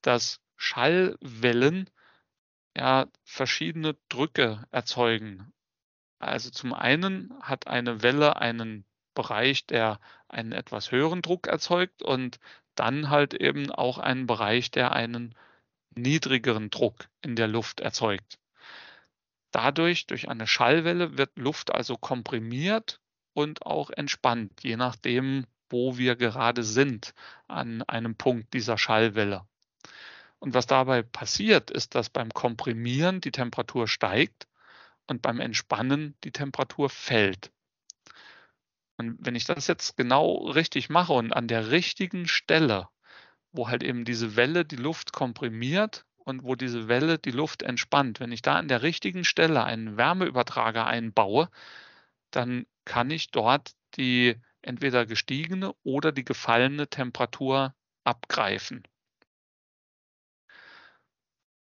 dass 0.00 0.40
Schallwellen 0.54 1.90
ja 2.76 3.08
verschiedene 3.24 3.96
Drücke 4.08 4.64
erzeugen. 4.70 5.52
Also 6.20 6.50
zum 6.50 6.72
einen 6.72 7.34
hat 7.40 7.66
eine 7.66 8.00
Welle 8.04 8.36
einen 8.36 8.84
Bereich, 9.16 9.66
der 9.66 9.98
einen 10.28 10.52
etwas 10.52 10.92
höheren 10.92 11.22
Druck 11.22 11.48
erzeugt 11.48 12.04
und 12.04 12.38
dann 12.76 13.10
halt 13.10 13.34
eben 13.34 13.72
auch 13.72 13.98
einen 13.98 14.28
Bereich, 14.28 14.70
der 14.70 14.92
einen 14.92 15.34
niedrigeren 15.96 16.70
Druck 16.70 17.08
in 17.22 17.34
der 17.34 17.48
Luft 17.48 17.80
erzeugt. 17.80 18.38
Dadurch, 19.50 20.06
durch 20.06 20.28
eine 20.28 20.46
Schallwelle, 20.46 21.18
wird 21.18 21.36
Luft 21.36 21.74
also 21.74 21.96
komprimiert 21.96 23.00
und 23.32 23.66
auch 23.66 23.90
entspannt, 23.90 24.62
je 24.62 24.76
nachdem, 24.76 25.46
wo 25.68 25.98
wir 25.98 26.14
gerade 26.14 26.62
sind 26.62 27.14
an 27.48 27.82
einem 27.82 28.14
Punkt 28.14 28.54
dieser 28.54 28.78
Schallwelle. 28.78 29.46
Und 30.38 30.54
was 30.54 30.66
dabei 30.66 31.02
passiert, 31.02 31.70
ist, 31.70 31.94
dass 31.94 32.10
beim 32.10 32.30
Komprimieren 32.30 33.20
die 33.20 33.32
Temperatur 33.32 33.88
steigt 33.88 34.46
und 35.06 35.22
beim 35.22 35.40
Entspannen 35.40 36.14
die 36.24 36.32
Temperatur 36.32 36.90
fällt. 36.90 37.50
Und 38.98 39.18
wenn 39.20 39.34
ich 39.34 39.44
das 39.44 39.66
jetzt 39.66 39.96
genau 39.96 40.48
richtig 40.48 40.88
mache 40.88 41.12
und 41.12 41.32
an 41.32 41.48
der 41.48 41.70
richtigen 41.70 42.28
Stelle, 42.28 42.88
wo 43.52 43.68
halt 43.68 43.82
eben 43.82 44.04
diese 44.04 44.36
Welle 44.36 44.64
die 44.64 44.76
Luft 44.76 45.12
komprimiert 45.12 46.06
und 46.16 46.42
wo 46.42 46.54
diese 46.54 46.88
Welle 46.88 47.18
die 47.18 47.30
Luft 47.30 47.62
entspannt, 47.62 48.20
wenn 48.20 48.32
ich 48.32 48.42
da 48.42 48.56
an 48.56 48.68
der 48.68 48.82
richtigen 48.82 49.24
Stelle 49.24 49.64
einen 49.64 49.96
Wärmeübertrager 49.96 50.86
einbaue, 50.86 51.50
dann 52.30 52.66
kann 52.84 53.10
ich 53.10 53.30
dort 53.30 53.72
die 53.96 54.36
entweder 54.62 55.06
gestiegene 55.06 55.74
oder 55.84 56.12
die 56.12 56.24
gefallene 56.24 56.88
Temperatur 56.88 57.74
abgreifen. 58.04 58.82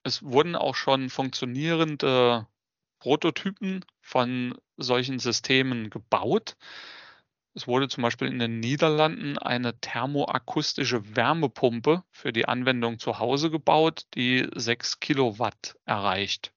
Es 0.03 0.23
wurden 0.23 0.55
auch 0.55 0.75
schon 0.75 1.09
funktionierende 1.09 2.47
Prototypen 2.99 3.85
von 4.01 4.57
solchen 4.77 5.19
Systemen 5.19 5.89
gebaut. 5.89 6.55
Es 7.57 7.65
wurde 7.65 7.87
zum 7.87 8.03
Beispiel 8.03 8.27
in 8.27 8.37
den 8.37 8.59
Niederlanden 8.59 9.39
eine 9.39 9.79
thermoakustische 9.79 11.15
Wärmepumpe 11.15 12.03
für 12.11 12.31
die 12.31 12.47
Anwendung 12.47 12.99
zu 12.99 13.17
Hause 13.17 13.49
gebaut, 13.49 14.05
die 14.13 14.47
6 14.53 14.99
Kilowatt 14.99 15.75
erreicht. 15.83 16.53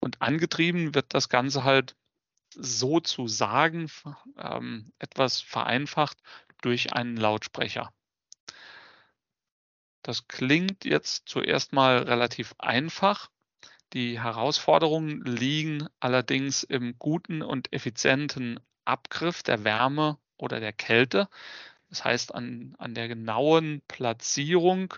Und 0.00 0.20
angetrieben 0.20 0.96
wird 0.96 1.14
das 1.14 1.28
Ganze 1.28 1.62
halt 1.62 1.94
sozusagen 2.56 3.88
ähm, 4.36 4.92
etwas 4.98 5.40
vereinfacht 5.40 6.18
durch 6.60 6.92
einen 6.92 7.16
Lautsprecher. 7.16 7.92
Das 10.02 10.26
klingt 10.26 10.84
jetzt 10.84 11.28
zuerst 11.28 11.72
mal 11.72 11.98
relativ 11.98 12.56
einfach. 12.58 13.30
Die 13.92 14.20
Herausforderungen 14.20 15.22
liegen 15.22 15.86
allerdings 16.00 16.64
im 16.64 16.98
guten 16.98 17.42
und 17.42 17.72
effizienten 17.72 18.58
Abgriff 18.90 19.42
der 19.42 19.64
Wärme 19.64 20.18
oder 20.36 20.60
der 20.60 20.72
Kälte. 20.72 21.28
Das 21.88 22.04
heißt, 22.04 22.34
an, 22.34 22.74
an 22.78 22.94
der 22.94 23.08
genauen 23.08 23.82
Platzierung 23.88 24.94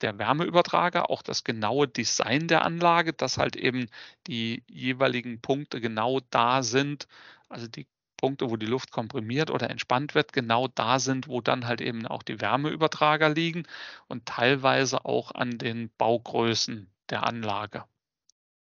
der 0.00 0.18
Wärmeübertrager, 0.18 1.10
auch 1.10 1.22
das 1.22 1.44
genaue 1.44 1.88
Design 1.88 2.48
der 2.48 2.64
Anlage, 2.64 3.12
dass 3.12 3.38
halt 3.38 3.56
eben 3.56 3.88
die 4.26 4.64
jeweiligen 4.66 5.40
Punkte 5.40 5.80
genau 5.80 6.20
da 6.30 6.62
sind, 6.62 7.06
also 7.48 7.66
die 7.68 7.86
Punkte, 8.16 8.50
wo 8.50 8.56
die 8.56 8.66
Luft 8.66 8.90
komprimiert 8.90 9.50
oder 9.50 9.70
entspannt 9.70 10.14
wird, 10.14 10.32
genau 10.32 10.68
da 10.68 10.98
sind, 10.98 11.28
wo 11.28 11.40
dann 11.40 11.66
halt 11.66 11.80
eben 11.80 12.06
auch 12.06 12.22
die 12.22 12.40
Wärmeübertrager 12.40 13.30
liegen 13.30 13.66
und 14.08 14.26
teilweise 14.26 15.04
auch 15.04 15.32
an 15.32 15.56
den 15.58 15.90
Baugrößen 15.96 16.90
der 17.08 17.26
Anlage. 17.26 17.84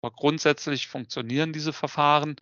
Aber 0.01 0.11
grundsätzlich 0.11 0.89
funktionieren 0.89 1.53
diese 1.53 1.73
Verfahren 1.73 2.37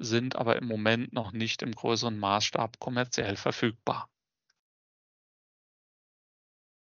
sind 0.00 0.36
aber 0.36 0.56
im 0.56 0.66
Moment 0.66 1.12
noch 1.12 1.32
nicht 1.32 1.62
im 1.62 1.72
größeren 1.72 2.18
Maßstab 2.18 2.80
kommerziell 2.80 3.36
verfügbar. 3.36 4.10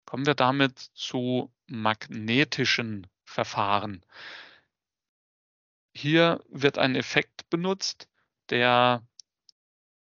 Kommen 0.07 0.27
wir 0.27 0.35
damit 0.35 0.79
zu 0.79 1.53
magnetischen 1.67 3.07
Verfahren. 3.25 4.05
Hier 5.93 6.43
wird 6.49 6.79
ein 6.79 6.95
Effekt 6.95 7.51
benutzt, 7.51 8.09
der 8.49 9.07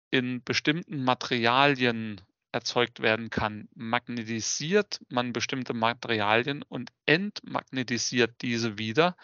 in 0.09 0.43
bestimmten 0.43 1.03
Materialien 1.03 2.21
erzeugt 2.53 3.01
werden 3.01 3.29
kann. 3.29 3.67
Magnetisiert 3.75 5.01
man 5.09 5.33
bestimmte 5.33 5.73
Materialien 5.73 6.63
und 6.63 6.91
entmagnetisiert 7.05 8.41
diese 8.41 8.77
wieder, 8.77 9.17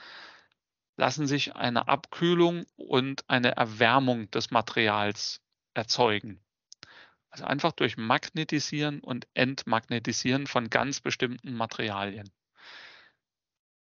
lassen 1.01 1.25
sich 1.25 1.55
eine 1.55 1.87
Abkühlung 1.87 2.63
und 2.75 3.27
eine 3.27 3.55
Erwärmung 3.55 4.29
des 4.29 4.51
Materials 4.51 5.41
erzeugen. 5.73 6.39
Also 7.31 7.43
einfach 7.43 7.71
durch 7.71 7.97
Magnetisieren 7.97 8.99
und 8.99 9.27
Entmagnetisieren 9.33 10.45
von 10.45 10.69
ganz 10.69 10.99
bestimmten 10.99 11.55
Materialien. 11.55 12.29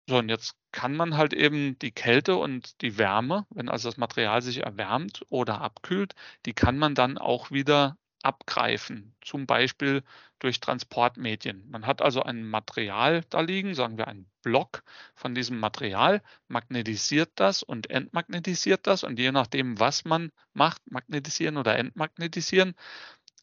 So, 0.09 0.17
und 0.17 0.31
jetzt 0.31 0.55
kann 0.73 0.97
man 0.97 1.19
halt 1.19 1.35
eben 1.35 1.79
die 1.81 1.93
Kälte 1.93 2.37
und 2.37 2.81
die 2.81 2.97
Wärme, 2.97 3.47
wenn 3.50 3.69
also 3.69 3.91
das 3.91 3.99
Material 3.99 4.41
sich 4.41 4.62
erwärmt 4.62 5.27
oder 5.29 5.61
abkühlt, 5.61 6.15
die 6.47 6.55
kann 6.55 6.79
man 6.79 6.95
dann 6.95 7.19
auch 7.19 7.50
wieder 7.50 7.99
abgreifen, 8.23 9.15
zum 9.23 9.47
Beispiel 9.47 10.03
durch 10.39 10.61
Transportmedien. 10.61 11.69
Man 11.71 11.87
hat 11.87 12.03
also 12.03 12.23
ein 12.23 12.45
Material 12.45 13.25
da 13.31 13.41
liegen, 13.41 13.75
sagen 13.75 13.99
wir 13.99 14.09
einen 14.09 14.31
Block 14.43 14.83
von 15.15 15.35
diesem 15.35 15.59
Material, 15.61 16.23
magnetisiert 16.49 17.33
das 17.37 17.62
und 17.62 17.91
entmagnetisiert 17.91 18.87
das 18.87 19.05
und 19.05 19.19
je 19.19 19.33
nachdem, 19.33 19.79
was 19.79 20.05
man 20.05 20.33
macht, 20.53 20.91
magnetisieren 20.91 21.57
oder 21.57 21.77
entmagnetisieren, 21.79 22.75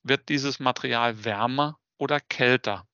wird 0.03 0.29
dieses 0.29 0.59
Material 0.59 1.23
wärmer 1.23 1.79
oder 1.97 2.19
kälter. 2.19 2.87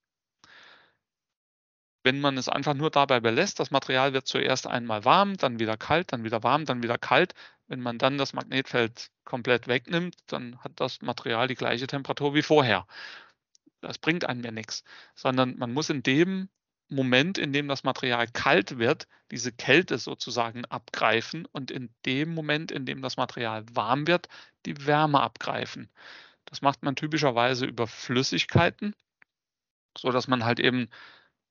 Wenn 2.03 2.19
man 2.19 2.37
es 2.37 2.49
einfach 2.49 2.73
nur 2.73 2.91
dabei 2.91 3.19
belässt, 3.21 3.59
das 3.59 3.71
Material 3.71 4.13
wird 4.13 4.27
zuerst 4.27 4.67
einmal 4.67 5.05
warm, 5.05 5.37
dann 5.37 5.59
wieder 5.59 5.77
kalt, 5.77 6.11
dann 6.11 6.23
wieder 6.25 6.43
warm, 6.43 6.65
dann 6.65 6.83
wieder 6.83 6.97
kalt. 6.97 7.33
Wenn 7.67 7.79
man 7.79 7.97
dann 7.97 8.17
das 8.17 8.33
Magnetfeld 8.33 9.09
komplett 9.23 9.67
wegnimmt, 9.67 10.17
dann 10.27 10.59
hat 10.59 10.73
das 10.75 11.01
Material 11.01 11.47
die 11.47 11.55
gleiche 11.55 11.87
Temperatur 11.87 12.33
wie 12.33 12.41
vorher. 12.41 12.85
Das 13.79 13.97
bringt 13.97 14.25
einem 14.25 14.43
ja 14.43 14.51
nichts, 14.51 14.83
sondern 15.15 15.57
man 15.57 15.73
muss 15.73 15.89
in 15.89 16.03
dem 16.03 16.49
Moment, 16.89 17.37
in 17.37 17.53
dem 17.53 17.67
das 17.67 17.83
Material 17.83 18.27
kalt 18.27 18.77
wird, 18.77 19.07
diese 19.31 19.51
Kälte 19.51 19.97
sozusagen 19.97 20.65
abgreifen 20.65 21.45
und 21.51 21.71
in 21.71 21.89
dem 22.05 22.33
Moment, 22.33 22.71
in 22.71 22.85
dem 22.85 23.01
das 23.01 23.17
Material 23.17 23.65
warm 23.73 24.07
wird, 24.07 24.27
die 24.65 24.85
Wärme 24.85 25.21
abgreifen. 25.21 25.89
Das 26.45 26.61
macht 26.61 26.83
man 26.83 26.95
typischerweise 26.95 27.65
über 27.65 27.87
Flüssigkeiten, 27.87 28.93
so 29.97 30.11
dass 30.11 30.27
man 30.27 30.45
halt 30.45 30.59
eben 30.59 30.89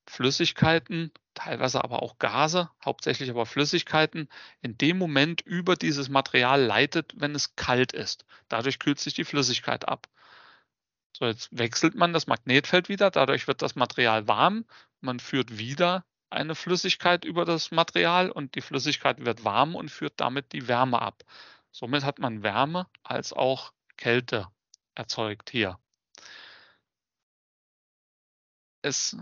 Flüssigkeiten, 0.09 1.13
teilweise 1.35 1.83
aber 1.83 2.03
auch 2.03 2.19
Gase, 2.19 2.71
hauptsächlich 2.85 3.31
aber 3.31 3.47
Flüssigkeiten, 3.47 4.29
in 4.61 4.77
dem 4.79 4.99
Moment 4.99 5.41
über 5.43 5.77
dieses 5.77 6.09
Material 6.09 6.63
leitet, 6.63 7.15
wenn 7.17 7.35
es 7.35 7.57
kalt 7.57 7.93
ist. 7.93 8.25
Dadurch 8.49 8.79
kühlt 8.79 8.99
sich 8.99 9.15
die 9.15 9.25
Flüssigkeit 9.25 9.89
ab. 9.89 10.09
So, 11.17 11.27
jetzt 11.27 11.57
wechselt 11.57 11.95
man 11.95 12.13
das 12.13 12.27
Magnetfeld 12.27 12.89
wieder, 12.89 13.11
dadurch 13.11 13.47
wird 13.47 13.63
das 13.63 13.75
Material 13.75 14.29
warm, 14.29 14.65
man 15.01 15.21
führt 15.21 15.59
wieder 15.59 16.05
eine 16.31 16.55
Flüssigkeit 16.55 17.25
über 17.25 17.45
das 17.45 17.71
Material 17.71 18.31
und 18.31 18.55
die 18.55 18.63
Flüssigkeit 18.63 19.25
wird 19.25 19.45
warm 19.45 19.75
und 19.77 19.91
führt 19.91 20.15
damit 20.17 20.53
die 20.53 20.67
Wärme 20.69 21.01
ab. 21.01 21.23
Somit 21.71 22.05
hat 22.05 22.19
man 22.19 22.43
Wärme 22.43 22.87
als 23.03 23.33
auch 23.33 23.73
Kälte 23.97 24.49
erzeugt 24.95 25.51
hier. 25.51 25.79
Es 28.83 29.17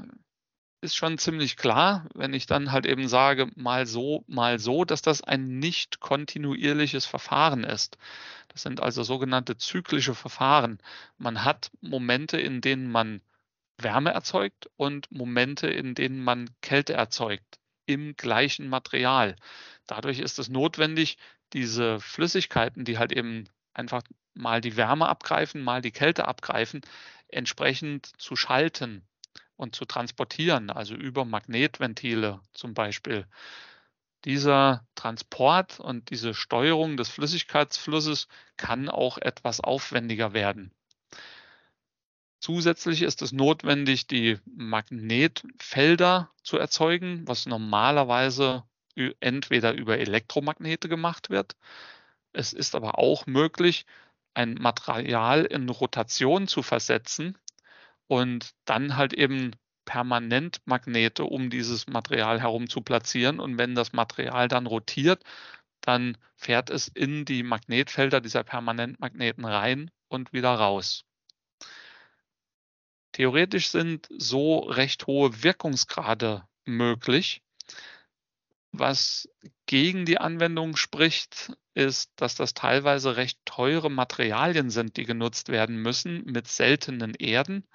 ist 0.82 0.96
schon 0.96 1.18
ziemlich 1.18 1.56
klar, 1.56 2.06
wenn 2.14 2.32
ich 2.32 2.46
dann 2.46 2.72
halt 2.72 2.86
eben 2.86 3.08
sage, 3.08 3.50
mal 3.54 3.86
so, 3.86 4.24
mal 4.26 4.58
so, 4.58 4.84
dass 4.84 5.02
das 5.02 5.22
ein 5.22 5.58
nicht 5.58 6.00
kontinuierliches 6.00 7.04
Verfahren 7.06 7.64
ist. 7.64 7.98
Das 8.48 8.62
sind 8.62 8.80
also 8.80 9.02
sogenannte 9.02 9.56
zyklische 9.56 10.14
Verfahren. 10.14 10.78
Man 11.18 11.44
hat 11.44 11.70
Momente, 11.80 12.40
in 12.40 12.60
denen 12.60 12.90
man 12.90 13.20
Wärme 13.78 14.10
erzeugt 14.12 14.70
und 14.76 15.10
Momente, 15.10 15.68
in 15.68 15.94
denen 15.94 16.22
man 16.22 16.50
Kälte 16.62 16.94
erzeugt 16.94 17.58
im 17.86 18.16
gleichen 18.16 18.68
Material. 18.68 19.36
Dadurch 19.86 20.18
ist 20.18 20.38
es 20.38 20.48
notwendig, 20.48 21.18
diese 21.52 22.00
Flüssigkeiten, 22.00 22.84
die 22.84 22.98
halt 22.98 23.12
eben 23.12 23.48
einfach 23.74 24.02
mal 24.34 24.60
die 24.60 24.76
Wärme 24.76 25.08
abgreifen, 25.08 25.62
mal 25.62 25.82
die 25.82 25.90
Kälte 25.90 26.26
abgreifen, 26.28 26.82
entsprechend 27.28 28.06
zu 28.18 28.36
schalten 28.36 29.02
und 29.60 29.76
zu 29.76 29.84
transportieren, 29.84 30.70
also 30.70 30.94
über 30.94 31.26
Magnetventile 31.26 32.40
zum 32.54 32.72
Beispiel. 32.72 33.26
Dieser 34.24 34.86
Transport 34.94 35.80
und 35.80 36.10
diese 36.10 36.34
Steuerung 36.34 36.96
des 36.96 37.10
Flüssigkeitsflusses 37.10 38.26
kann 38.56 38.88
auch 38.88 39.18
etwas 39.18 39.60
aufwendiger 39.60 40.32
werden. 40.32 40.72
Zusätzlich 42.40 43.02
ist 43.02 43.20
es 43.20 43.32
notwendig, 43.32 44.06
die 44.06 44.38
Magnetfelder 44.46 46.30
zu 46.42 46.56
erzeugen, 46.56 47.28
was 47.28 47.44
normalerweise 47.44 48.64
entweder 49.20 49.74
über 49.74 49.98
Elektromagnete 49.98 50.88
gemacht 50.88 51.28
wird. 51.28 51.54
Es 52.32 52.54
ist 52.54 52.74
aber 52.74 52.98
auch 52.98 53.26
möglich, 53.26 53.84
ein 54.32 54.54
Material 54.54 55.44
in 55.44 55.68
Rotation 55.68 56.48
zu 56.48 56.62
versetzen, 56.62 57.36
und 58.10 58.56
dann 58.64 58.96
halt 58.96 59.12
eben 59.12 59.52
permanent 59.84 60.60
Magnete 60.64 61.22
um 61.22 61.48
dieses 61.48 61.86
Material 61.86 62.40
herum 62.40 62.68
zu 62.68 62.80
platzieren. 62.80 63.38
Und 63.38 63.56
wenn 63.56 63.76
das 63.76 63.92
Material 63.92 64.48
dann 64.48 64.66
rotiert, 64.66 65.22
dann 65.80 66.18
fährt 66.34 66.70
es 66.70 66.88
in 66.88 67.24
die 67.24 67.44
Magnetfelder 67.44 68.20
dieser 68.20 68.42
Permanentmagneten 68.42 69.44
rein 69.44 69.92
und 70.08 70.32
wieder 70.32 70.52
raus. 70.52 71.04
Theoretisch 73.12 73.68
sind 73.68 74.08
so 74.10 74.58
recht 74.58 75.06
hohe 75.06 75.44
Wirkungsgrade 75.44 76.42
möglich. 76.64 77.42
Was 78.72 79.28
gegen 79.66 80.04
die 80.04 80.18
Anwendung 80.18 80.76
spricht, 80.76 81.52
ist, 81.74 82.12
dass 82.16 82.34
das 82.34 82.54
teilweise 82.54 83.16
recht 83.16 83.38
teure 83.44 83.90
Materialien 83.90 84.70
sind, 84.70 84.96
die 84.96 85.04
genutzt 85.04 85.48
werden 85.48 85.76
müssen 85.76 86.24
mit 86.24 86.46
seltenen 86.46 87.14
Erden, 87.14 87.66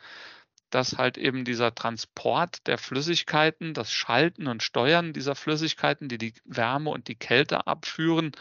dass 0.70 0.98
halt 0.98 1.18
eben 1.18 1.46
dieser 1.46 1.76
Transport 1.76 2.66
der 2.68 2.78
Flüssigkeiten, 2.78 3.74
das 3.74 3.92
Schalten 3.92 4.48
und 4.48 4.64
Steuern 4.64 5.14
dieser 5.14 5.36
Flüssigkeiten, 5.36 6.08
die 6.08 6.18
die 6.18 6.34
Wärme 6.46 6.90
und 6.92 7.08
die 7.08 7.16
Kälte 7.16 7.68
abführen, 7.68 8.32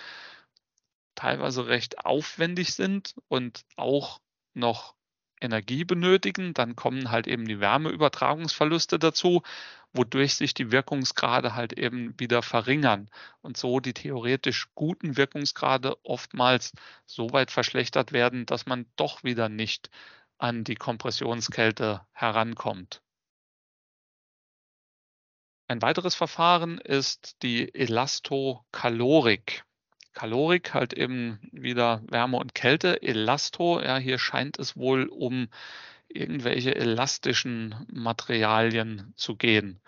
teilweise 1.14 1.66
recht 1.66 2.04
aufwendig 2.04 2.74
sind 2.74 3.14
und 3.28 3.64
auch 3.76 4.20
noch 4.52 4.94
Energie 5.40 5.84
benötigen. 5.84 6.54
Dann 6.54 6.76
kommen 6.76 7.10
halt 7.10 7.26
eben 7.26 7.46
die 7.46 7.60
Wärmeübertragungsverluste 7.60 8.98
dazu 8.98 9.42
wodurch 9.94 10.34
sich 10.34 10.54
die 10.54 10.72
Wirkungsgrade 10.72 11.54
halt 11.54 11.72
eben 11.72 12.18
wieder 12.18 12.42
verringern 12.42 13.08
und 13.40 13.56
so 13.56 13.80
die 13.80 13.94
theoretisch 13.94 14.68
guten 14.74 15.16
Wirkungsgrade 15.16 15.96
oftmals 16.04 16.72
so 17.06 17.32
weit 17.32 17.50
verschlechtert 17.50 18.12
werden, 18.12 18.44
dass 18.46 18.66
man 18.66 18.86
doch 18.96 19.24
wieder 19.24 19.48
nicht 19.48 19.90
an 20.38 20.64
die 20.64 20.74
Kompressionskälte 20.74 22.04
herankommt. 22.12 23.00
Ein 25.66 25.80
weiteres 25.80 26.14
Verfahren 26.14 26.78
ist 26.78 27.42
die 27.42 27.74
Elastokalorik. 27.74 29.64
Kalorik 30.12 30.74
halt 30.74 30.92
eben 30.92 31.40
wieder 31.52 32.02
Wärme 32.06 32.36
und 32.36 32.54
Kälte. 32.54 33.02
Elasto, 33.02 33.80
ja, 33.80 33.96
hier 33.96 34.18
scheint 34.18 34.58
es 34.58 34.76
wohl 34.76 35.06
um 35.06 35.48
irgendwelche 36.14 36.74
elastischen 36.74 37.86
Materialien 37.92 39.12
zu 39.16 39.36
gehen. 39.36 39.80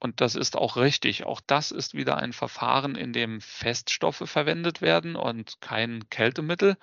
Und 0.00 0.20
das 0.20 0.34
ist 0.34 0.56
auch 0.56 0.76
richtig. 0.76 1.24
Auch 1.24 1.40
das 1.46 1.70
ist 1.70 1.94
wieder 1.94 2.16
ein 2.16 2.32
Verfahren, 2.32 2.96
in 2.96 3.12
dem 3.12 3.40
Feststoffe 3.40 4.22
verwendet 4.24 4.80
werden 4.80 5.14
und 5.16 5.60
kein 5.60 6.08
Kältemittel. 6.08 6.76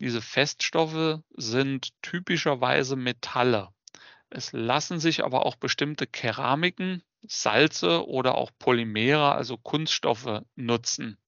Diese 0.00 0.22
Feststoffe 0.22 1.20
sind 1.36 1.90
typischerweise 2.02 2.96
Metalle. 2.96 3.68
Es 4.30 4.52
lassen 4.52 5.00
sich 5.00 5.24
aber 5.24 5.44
auch 5.44 5.56
bestimmte 5.56 6.06
Keramiken, 6.06 7.02
Salze 7.26 8.06
oder 8.06 8.36
auch 8.36 8.50
Polymere, 8.58 9.32
also 9.32 9.56
Kunststoffe, 9.58 10.42
nutzen. 10.54 11.18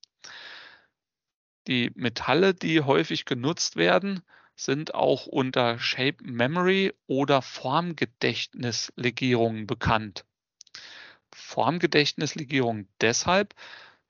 Die 1.66 1.90
Metalle, 1.94 2.54
die 2.54 2.80
häufig 2.80 3.24
genutzt 3.24 3.76
werden, 3.76 4.22
sind 4.64 4.94
auch 4.94 5.26
unter 5.26 5.78
Shape 5.78 6.16
Memory 6.22 6.94
oder 7.06 7.42
Formgedächtnislegierungen 7.42 9.66
bekannt. 9.66 10.24
Formgedächtnislegierung 11.34 12.88
deshalb, 13.00 13.54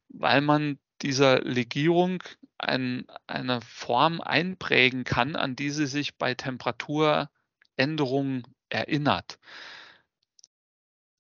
weil 0.09 0.41
man 0.41 0.79
dieser 1.03 1.41
Legierung 1.41 2.23
ein, 2.59 3.07
eine 3.27 3.61
Form 3.61 4.21
einprägen 4.21 5.05
kann, 5.05 5.37
an 5.37 5.55
die 5.57 5.71
sie 5.71 5.87
sich 5.87 6.17
bei 6.17 6.35
Temperaturänderungen 6.35 8.47
erinnert. 8.69 9.39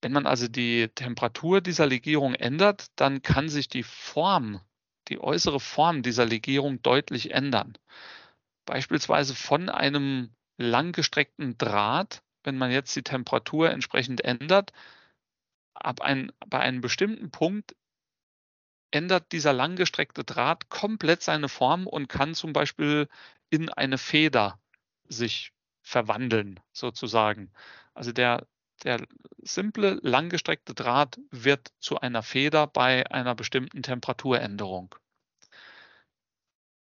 Wenn 0.01 0.13
man 0.13 0.27
also 0.27 0.49
die 0.49 0.89
Temperatur 0.89 1.61
dieser 1.61 1.87
Legierung 1.87 2.35
ändert, 2.35 2.87
dann 2.97 3.23
kann 3.23 3.49
sich 3.49 3.69
die 3.69 3.85
Form, 3.85 4.61
die 5.09 5.21
äußere 5.21 5.61
Form 5.61 6.03
dieser 6.03 6.27
Legierung 6.27 6.83
deutlich 6.83 7.33
ändern. 7.33 7.79
Beispielsweise 8.65 9.35
von 9.35 9.69
einem 9.69 10.35
langgestreckten 10.57 11.59
Draht, 11.59 12.23
wenn 12.45 12.59
man 12.59 12.71
jetzt 12.71 12.95
die 12.97 13.03
Temperatur 13.03 13.71
entsprechend 13.71 14.23
ändert, 14.23 14.73
ab 15.75 16.01
ein, 16.01 16.33
bei 16.47 16.61
einem 16.61 16.81
bestimmten 16.81 17.31
Punkt 17.31 17.75
ändert 18.91 19.33
dieser 19.33 19.53
langgestreckte 19.53 20.25
Draht 20.25 20.69
komplett 20.69 21.23
seine 21.23 21.49
Form 21.49 21.87
und 21.87 22.09
kann 22.09 22.35
zum 22.35 22.53
Beispiel 22.53 23.09
in 23.51 23.69
eine 23.71 23.99
Feder 23.99 24.61
sich 25.09 25.53
verwandeln, 25.83 26.61
sozusagen. 26.73 27.53
Also 27.95 28.13
der 28.13 28.47
der 28.85 29.07
simple 29.43 29.99
langgestreckte 30.03 30.75
Draht 30.75 31.21
wird 31.31 31.73
zu 31.79 32.01
einer 32.01 32.23
Feder 32.23 32.67
bei 32.67 33.09
einer 33.11 33.35
bestimmten 33.35 33.83
Temperaturänderung. 33.83 34.95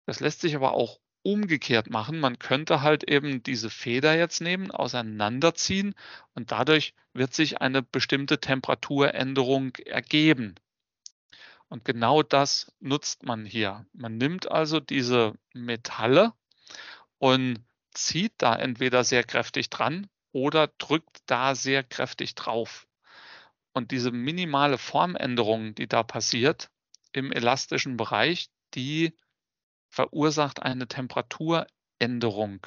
Das 0.06 0.20
lässt 0.20 0.40
sich 0.40 0.56
aber 0.56 0.72
auch 0.72 1.00
umgekehrt 1.22 1.90
machen. 1.90 2.20
Man 2.20 2.38
könnte 2.38 2.82
halt 2.82 3.04
eben 3.04 3.42
diese 3.42 3.70
Feder 3.70 4.16
jetzt 4.16 4.40
nehmen, 4.40 4.70
auseinanderziehen 4.70 5.94
und 6.34 6.52
dadurch 6.52 6.94
wird 7.12 7.34
sich 7.34 7.60
eine 7.60 7.82
bestimmte 7.82 8.40
Temperaturänderung 8.40 9.76
ergeben. 9.76 10.56
Und 11.68 11.84
genau 11.84 12.22
das 12.22 12.72
nutzt 12.80 13.22
man 13.22 13.46
hier. 13.46 13.86
Man 13.92 14.18
nimmt 14.18 14.50
also 14.50 14.78
diese 14.78 15.34
Metalle 15.54 16.32
und 17.18 17.64
zieht 17.92 18.34
da 18.38 18.54
entweder 18.56 19.04
sehr 19.04 19.24
kräftig 19.24 19.70
dran 19.70 20.08
oder 20.32 20.68
drückt 20.78 21.22
da 21.26 21.54
sehr 21.54 21.82
kräftig 21.82 22.34
drauf. 22.34 22.86
Und 23.72 23.90
diese 23.90 24.10
minimale 24.10 24.76
Formänderung, 24.76 25.74
die 25.74 25.86
da 25.86 26.02
passiert 26.02 26.70
im 27.12 27.32
elastischen 27.32 27.96
Bereich, 27.96 28.50
die 28.74 29.14
verursacht 29.92 30.62
eine 30.62 30.88
Temperaturänderung 30.88 32.66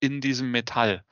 in 0.00 0.22
diesem 0.22 0.50
Metall. 0.50 1.04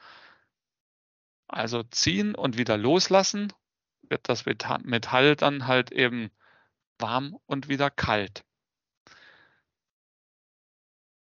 Also 1.48 1.82
ziehen 1.82 2.34
und 2.34 2.56
wieder 2.56 2.78
loslassen, 2.78 3.52
wird 4.00 4.28
das 4.30 4.46
Metall 4.46 5.36
dann 5.36 5.66
halt 5.66 5.92
eben 5.92 6.30
warm 6.98 7.38
und 7.44 7.68
wieder 7.68 7.90
kalt. 7.90 8.42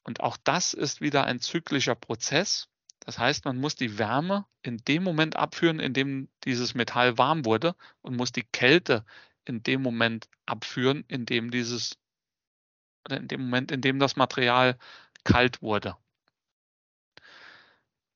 Und 0.02 0.20
auch 0.20 0.36
das 0.36 0.74
ist 0.74 1.00
wieder 1.00 1.24
ein 1.24 1.40
zyklischer 1.40 1.94
Prozess. 1.94 2.68
Das 3.00 3.18
heißt, 3.18 3.46
man 3.46 3.56
muss 3.56 3.76
die 3.76 3.98
Wärme 3.98 4.44
in 4.62 4.76
dem 4.76 5.02
Moment 5.04 5.36
abführen, 5.36 5.80
in 5.80 5.94
dem 5.94 6.28
dieses 6.44 6.74
Metall 6.74 7.16
warm 7.16 7.46
wurde 7.46 7.74
und 8.02 8.16
muss 8.16 8.30
die 8.30 8.44
Kälte 8.44 9.06
in 9.46 9.62
dem 9.62 9.80
Moment 9.80 10.28
abführen, 10.44 11.04
in 11.08 11.24
dem 11.24 11.50
dieses 11.50 11.98
oder 13.04 13.18
in 13.18 13.28
dem 13.28 13.42
Moment, 13.42 13.70
in 13.72 13.80
dem 13.80 13.98
das 13.98 14.16
Material 14.16 14.78
kalt 15.24 15.62
wurde. 15.62 15.96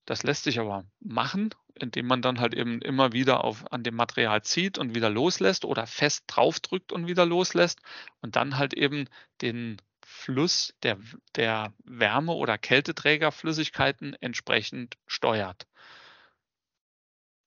Das 0.07 0.23
lässt 0.23 0.45
sich 0.45 0.61
aber 0.61 0.85
machen, 1.01 1.55
indem 1.75 2.07
man 2.07 2.23
dann 2.23 2.39
halt 2.39 2.55
eben 2.55 2.81
immer 2.83 3.13
wieder 3.13 3.43
auf, 3.45 3.73
an 3.73 3.83
dem 3.83 3.95
Material 3.95 4.43
zieht 4.43 4.79
und 4.79 4.95
wieder 4.95 5.11
loslässt 5.11 5.65
oder 5.65 5.87
fest 5.87 6.25
draufdrückt 6.27 6.93
und 6.93 7.07
wieder 7.07 7.25
loslässt 7.25 7.81
und 8.21 8.37
dann 8.37 8.59
halt 8.59 8.75
eben 8.75 9.09
den 9.41 9.81
Fluss 10.05 10.75
der, 10.83 10.99
der 11.37 11.73
Wärme- 11.85 12.35
oder 12.35 12.59
Kälteträgerflüssigkeiten 12.59 14.15
entsprechend 14.21 14.97
steuert. 15.07 15.67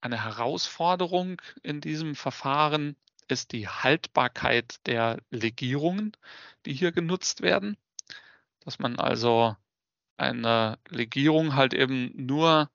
Eine 0.01 0.23
Herausforderung 0.23 1.41
in 1.63 1.81
diesem 1.81 2.15
Verfahren 2.15 2.95
ist 3.31 3.51
die 3.51 3.67
Haltbarkeit 3.67 4.85
der 4.85 5.19
Legierungen, 5.29 6.11
die 6.65 6.73
hier 6.73 6.91
genutzt 6.91 7.41
werden. 7.41 7.77
Dass 8.61 8.79
man 8.79 8.99
also 8.99 9.55
eine 10.17 10.79
Legierung 10.89 11.55
halt 11.55 11.73
eben 11.73 12.11
nur 12.15 12.69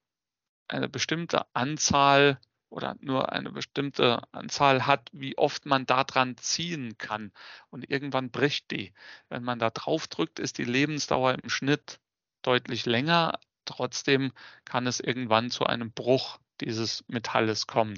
eine 0.69 0.89
bestimmte 0.89 1.45
Anzahl 1.55 2.41
oder 2.71 2.97
nur 3.01 3.33
eine 3.33 3.53
bestimmte 3.53 4.23
Anzahl 4.33 4.87
hat, 4.87 5.11
wie 5.13 5.37
oft 5.37 5.67
man 5.67 5.85
daran 5.85 6.37
ziehen 6.39 6.97
kann. 6.97 7.33
Und 7.69 7.91
irgendwann 7.91 8.31
bricht 8.31 8.71
die. 8.71 8.95
Wenn 9.29 9.45
man 9.45 9.59
da 9.59 9.71
drauf 9.71 10.09
drückt, 10.09 10.39
ist 10.39 10.59
die 10.59 10.65
Lebensdauer 10.65 11.35
im 11.43 11.51
Schnitt 11.51 12.01
deutlich 12.41 12.87
länger. 12.87 13.39
Trotzdem 13.67 14.33
kann 14.65 14.87
es 14.87 15.01
irgendwann 15.01 15.51
zu 15.51 15.67
einem 15.67 15.93
Bruch 15.93 16.39
dieses 16.61 17.05
Metalles 17.09 17.67
kommen. 17.67 17.97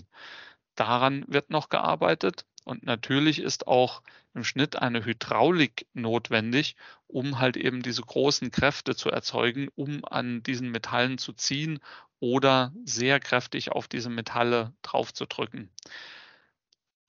Daran 0.74 1.24
wird 1.28 1.50
noch 1.50 1.68
gearbeitet. 1.68 2.44
Und 2.64 2.84
natürlich 2.84 3.40
ist 3.40 3.66
auch 3.66 4.02
im 4.32 4.42
Schnitt 4.42 4.76
eine 4.76 5.04
Hydraulik 5.04 5.87
notwendig, 5.92 6.76
um 7.06 7.38
halt 7.38 7.56
eben 7.56 7.82
diese 7.82 8.02
großen 8.02 8.50
Kräfte 8.50 8.96
zu 8.96 9.10
erzeugen, 9.10 9.68
um 9.74 10.04
an 10.04 10.42
diesen 10.42 10.70
Metallen 10.70 11.18
zu 11.18 11.34
ziehen 11.34 11.80
oder 12.20 12.72
sehr 12.84 13.20
kräftig 13.20 13.70
auf 13.70 13.87
diese 13.87 14.08
Metalle 14.08 14.72
draufzudrücken. 14.82 15.70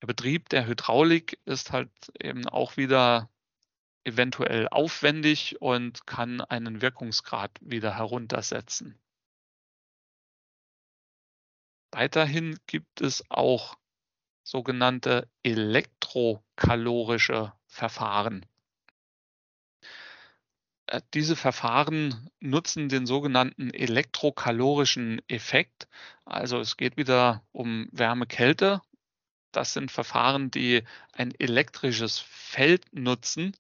Der 0.02 0.08
Betrieb 0.08 0.50
der 0.50 0.68
Hydraulik 0.68 1.40
ist 1.46 1.72
halt 1.72 1.90
eben 2.20 2.48
auch 2.48 2.76
wieder 2.76 3.30
eventuell 4.04 4.68
aufwendig 4.70 5.62
und 5.62 6.06
kann 6.06 6.42
einen 6.42 6.82
Wirkungsgrad 6.82 7.52
wieder 7.62 7.96
heruntersetzen. 7.96 9.00
Weiterhin 11.96 12.60
gibt 12.68 13.00
es 13.00 13.24
auch 13.30 13.78
sogenannte 14.44 15.30
elektrokalorische 15.44 17.54
Verfahren. 17.68 18.46
Äh, 20.88 21.00
diese 21.14 21.38
Verfahren 21.38 22.30
nutzen 22.42 22.90
den 22.90 23.06
sogenannten 23.06 23.70
elektrokalorischen 23.70 25.22
Effekt. 25.30 25.88
Also 26.26 26.60
es 26.60 26.76
geht 26.76 26.98
wieder 26.98 27.46
um 27.54 27.88
Wärme-Kälte. 27.94 28.82
Das 29.54 29.72
sind 29.72 29.90
Verfahren, 29.90 30.52
die 30.52 30.84
ein 31.14 31.34
elektrisches 31.40 32.20
Feld 32.20 32.88
nutzen. 32.92 33.56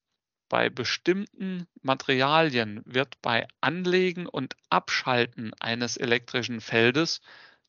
Bei 0.49 0.69
bestimmten 0.69 1.67
Materialien 1.83 2.81
wird 2.83 3.13
bei 3.21 3.47
Anlegen 3.61 4.27
und 4.27 4.57
Abschalten 4.69 5.53
eines 5.61 5.95
elektrischen 5.95 6.59
Feldes 6.59 7.21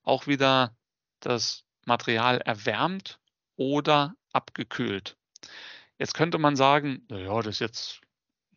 auch 0.07 0.27
wieder 0.27 0.75
das 1.21 1.65
Material 1.85 2.39
erwärmt 2.39 3.21
oder 3.57 4.17
abgekühlt. 4.33 5.17
Jetzt 5.99 6.15
könnte 6.15 6.39
man 6.39 6.57
sagen, 6.57 7.05
naja, 7.09 7.43
das 7.43 7.57
ist 7.57 7.61
jetzt 7.61 8.01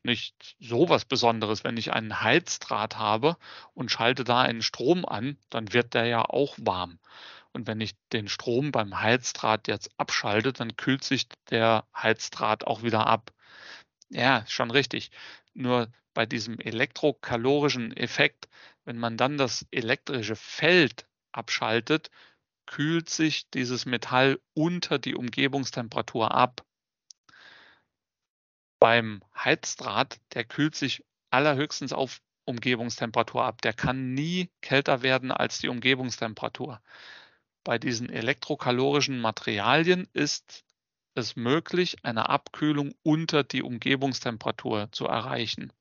nicht 0.04 0.56
so 0.60 0.90
was 0.90 1.06
Besonderes. 1.06 1.64
Wenn 1.64 1.78
ich 1.78 1.92
einen 1.94 2.22
Heizdraht 2.22 2.98
habe 2.98 3.38
und 3.74 3.92
schalte 3.92 4.24
da 4.24 4.42
einen 4.42 4.62
Strom 4.62 5.06
an, 5.06 5.38
dann 5.50 5.74
wird 5.74 5.94
der 5.94 6.06
ja 6.06 6.24
auch 6.24 6.56
warm. 6.60 7.00
Und 7.52 7.68
wenn 7.68 7.82
ich 7.82 7.96
den 8.14 8.28
Strom 8.28 8.72
beim 8.72 9.02
Heizdraht 9.02 9.68
jetzt 9.68 9.92
abschalte, 9.98 10.54
dann 10.54 10.76
kühlt 10.76 11.04
sich 11.04 11.28
der 11.50 11.88
Heizdraht 11.96 12.66
auch 12.66 12.84
wieder 12.84 13.08
ab. 13.08 13.32
Ja, 14.10 14.46
schon 14.48 14.72
richtig. 14.72 15.12
Nur 15.54 15.92
bei 16.14 16.26
diesem 16.26 16.60
elektrokalorischen 16.60 17.96
Effekt, 17.96 18.50
wenn 18.86 18.98
man 18.98 19.18
dann 19.18 19.38
das 19.38 19.66
elektrische 19.72 20.36
Feld 20.36 21.09
abschaltet, 21.32 22.10
kühlt 22.66 23.10
sich 23.10 23.50
dieses 23.50 23.86
Metall 23.86 24.40
unter 24.54 25.00
die 25.00 25.16
Umgebungstemperatur 25.16 26.32
ab. 26.32 26.66
Beim 28.80 29.24
Heizdraht, 29.36 30.20
der 30.34 30.46
kühlt 30.46 30.76
sich 30.76 31.04
allerhöchstens 31.32 31.94
auf 31.94 32.22
Umgebungstemperatur 32.46 33.44
ab. 33.44 33.62
Der 33.62 33.74
kann 33.74 34.14
nie 34.14 34.50
kälter 34.62 35.02
werden 35.02 35.32
als 35.32 35.60
die 35.60 35.68
Umgebungstemperatur. 35.68 36.82
Bei 37.64 37.78
diesen 37.78 38.10
elektrokalorischen 38.10 39.20
Materialien 39.20 40.08
ist 40.14 40.64
es 41.16 41.36
möglich, 41.36 41.98
eine 42.04 42.30
Abkühlung 42.30 42.94
unter 43.04 43.44
die 43.44 43.64
Umgebungstemperatur 43.64 44.92
zu 44.92 45.06
erreichen. 45.06 45.74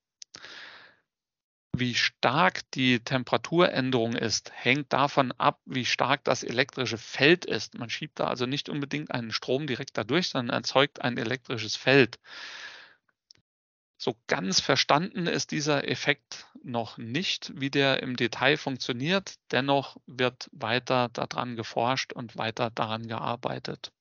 Wie 1.78 1.94
stark 1.94 2.68
die 2.72 2.98
Temperaturänderung 2.98 4.16
ist, 4.16 4.50
hängt 4.52 4.92
davon 4.92 5.30
ab, 5.32 5.60
wie 5.64 5.84
stark 5.84 6.24
das 6.24 6.42
elektrische 6.42 6.98
Feld 6.98 7.44
ist. 7.44 7.78
Man 7.78 7.88
schiebt 7.88 8.18
da 8.18 8.26
also 8.26 8.46
nicht 8.46 8.68
unbedingt 8.68 9.12
einen 9.12 9.30
Strom 9.30 9.66
direkt 9.68 9.96
dadurch, 9.96 10.28
sondern 10.30 10.56
erzeugt 10.56 11.02
ein 11.02 11.16
elektrisches 11.16 11.76
Feld. 11.76 12.18
So 13.96 14.16
ganz 14.26 14.60
verstanden 14.60 15.26
ist 15.26 15.52
dieser 15.52 15.86
Effekt 15.88 16.46
noch 16.64 16.98
nicht, 16.98 17.52
wie 17.54 17.70
der 17.70 18.02
im 18.02 18.16
Detail 18.16 18.56
funktioniert. 18.56 19.34
Dennoch 19.52 19.96
wird 20.06 20.48
weiter 20.52 21.08
daran 21.10 21.54
geforscht 21.54 22.12
und 22.12 22.36
weiter 22.36 22.70
daran 22.70 23.06
gearbeitet. 23.06 23.92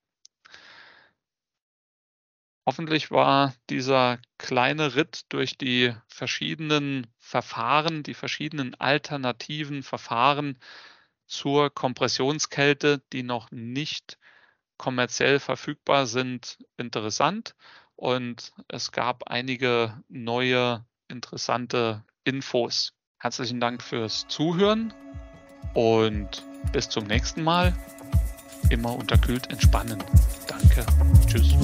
Hoffentlich 2.67 3.12
war 3.12 3.53
dieser 3.69 4.19
kleine 4.38 4.95
Ritt 4.95 5.21
durch 5.30 5.58
die 5.58 5.93
verschiedenen 6.10 7.08
Verfahren, 7.17 8.03
die 8.03 8.13
verschiedenen 8.13 8.75
alternativen 8.75 9.84
Verfahren 9.84 10.60
zur 11.27 11.73
Kompressionskälte, 11.73 13.01
die 13.13 13.23
noch 13.23 13.51
nicht 13.51 14.17
kommerziell 14.75 15.39
verfügbar 15.39 16.08
sind, 16.08 16.58
interessant. 16.75 17.56
Und 17.95 18.51
es 18.67 18.91
gab 18.91 19.30
einige 19.30 20.03
neue 20.10 20.86
interessante 21.08 22.03
Infos. 22.25 22.91
Herzlichen 23.17 23.62
Dank 23.62 23.82
fürs 23.82 24.27
Zuhören 24.27 24.93
und 25.73 26.43
bis 26.73 26.89
zum 26.89 27.06
nächsten 27.06 27.43
Mal. 27.43 27.73
Immer 28.69 28.93
unterkühlt 28.93 29.49
entspannen. 29.51 30.03
Danke. 30.49 30.86
Tschüss. 31.27 31.56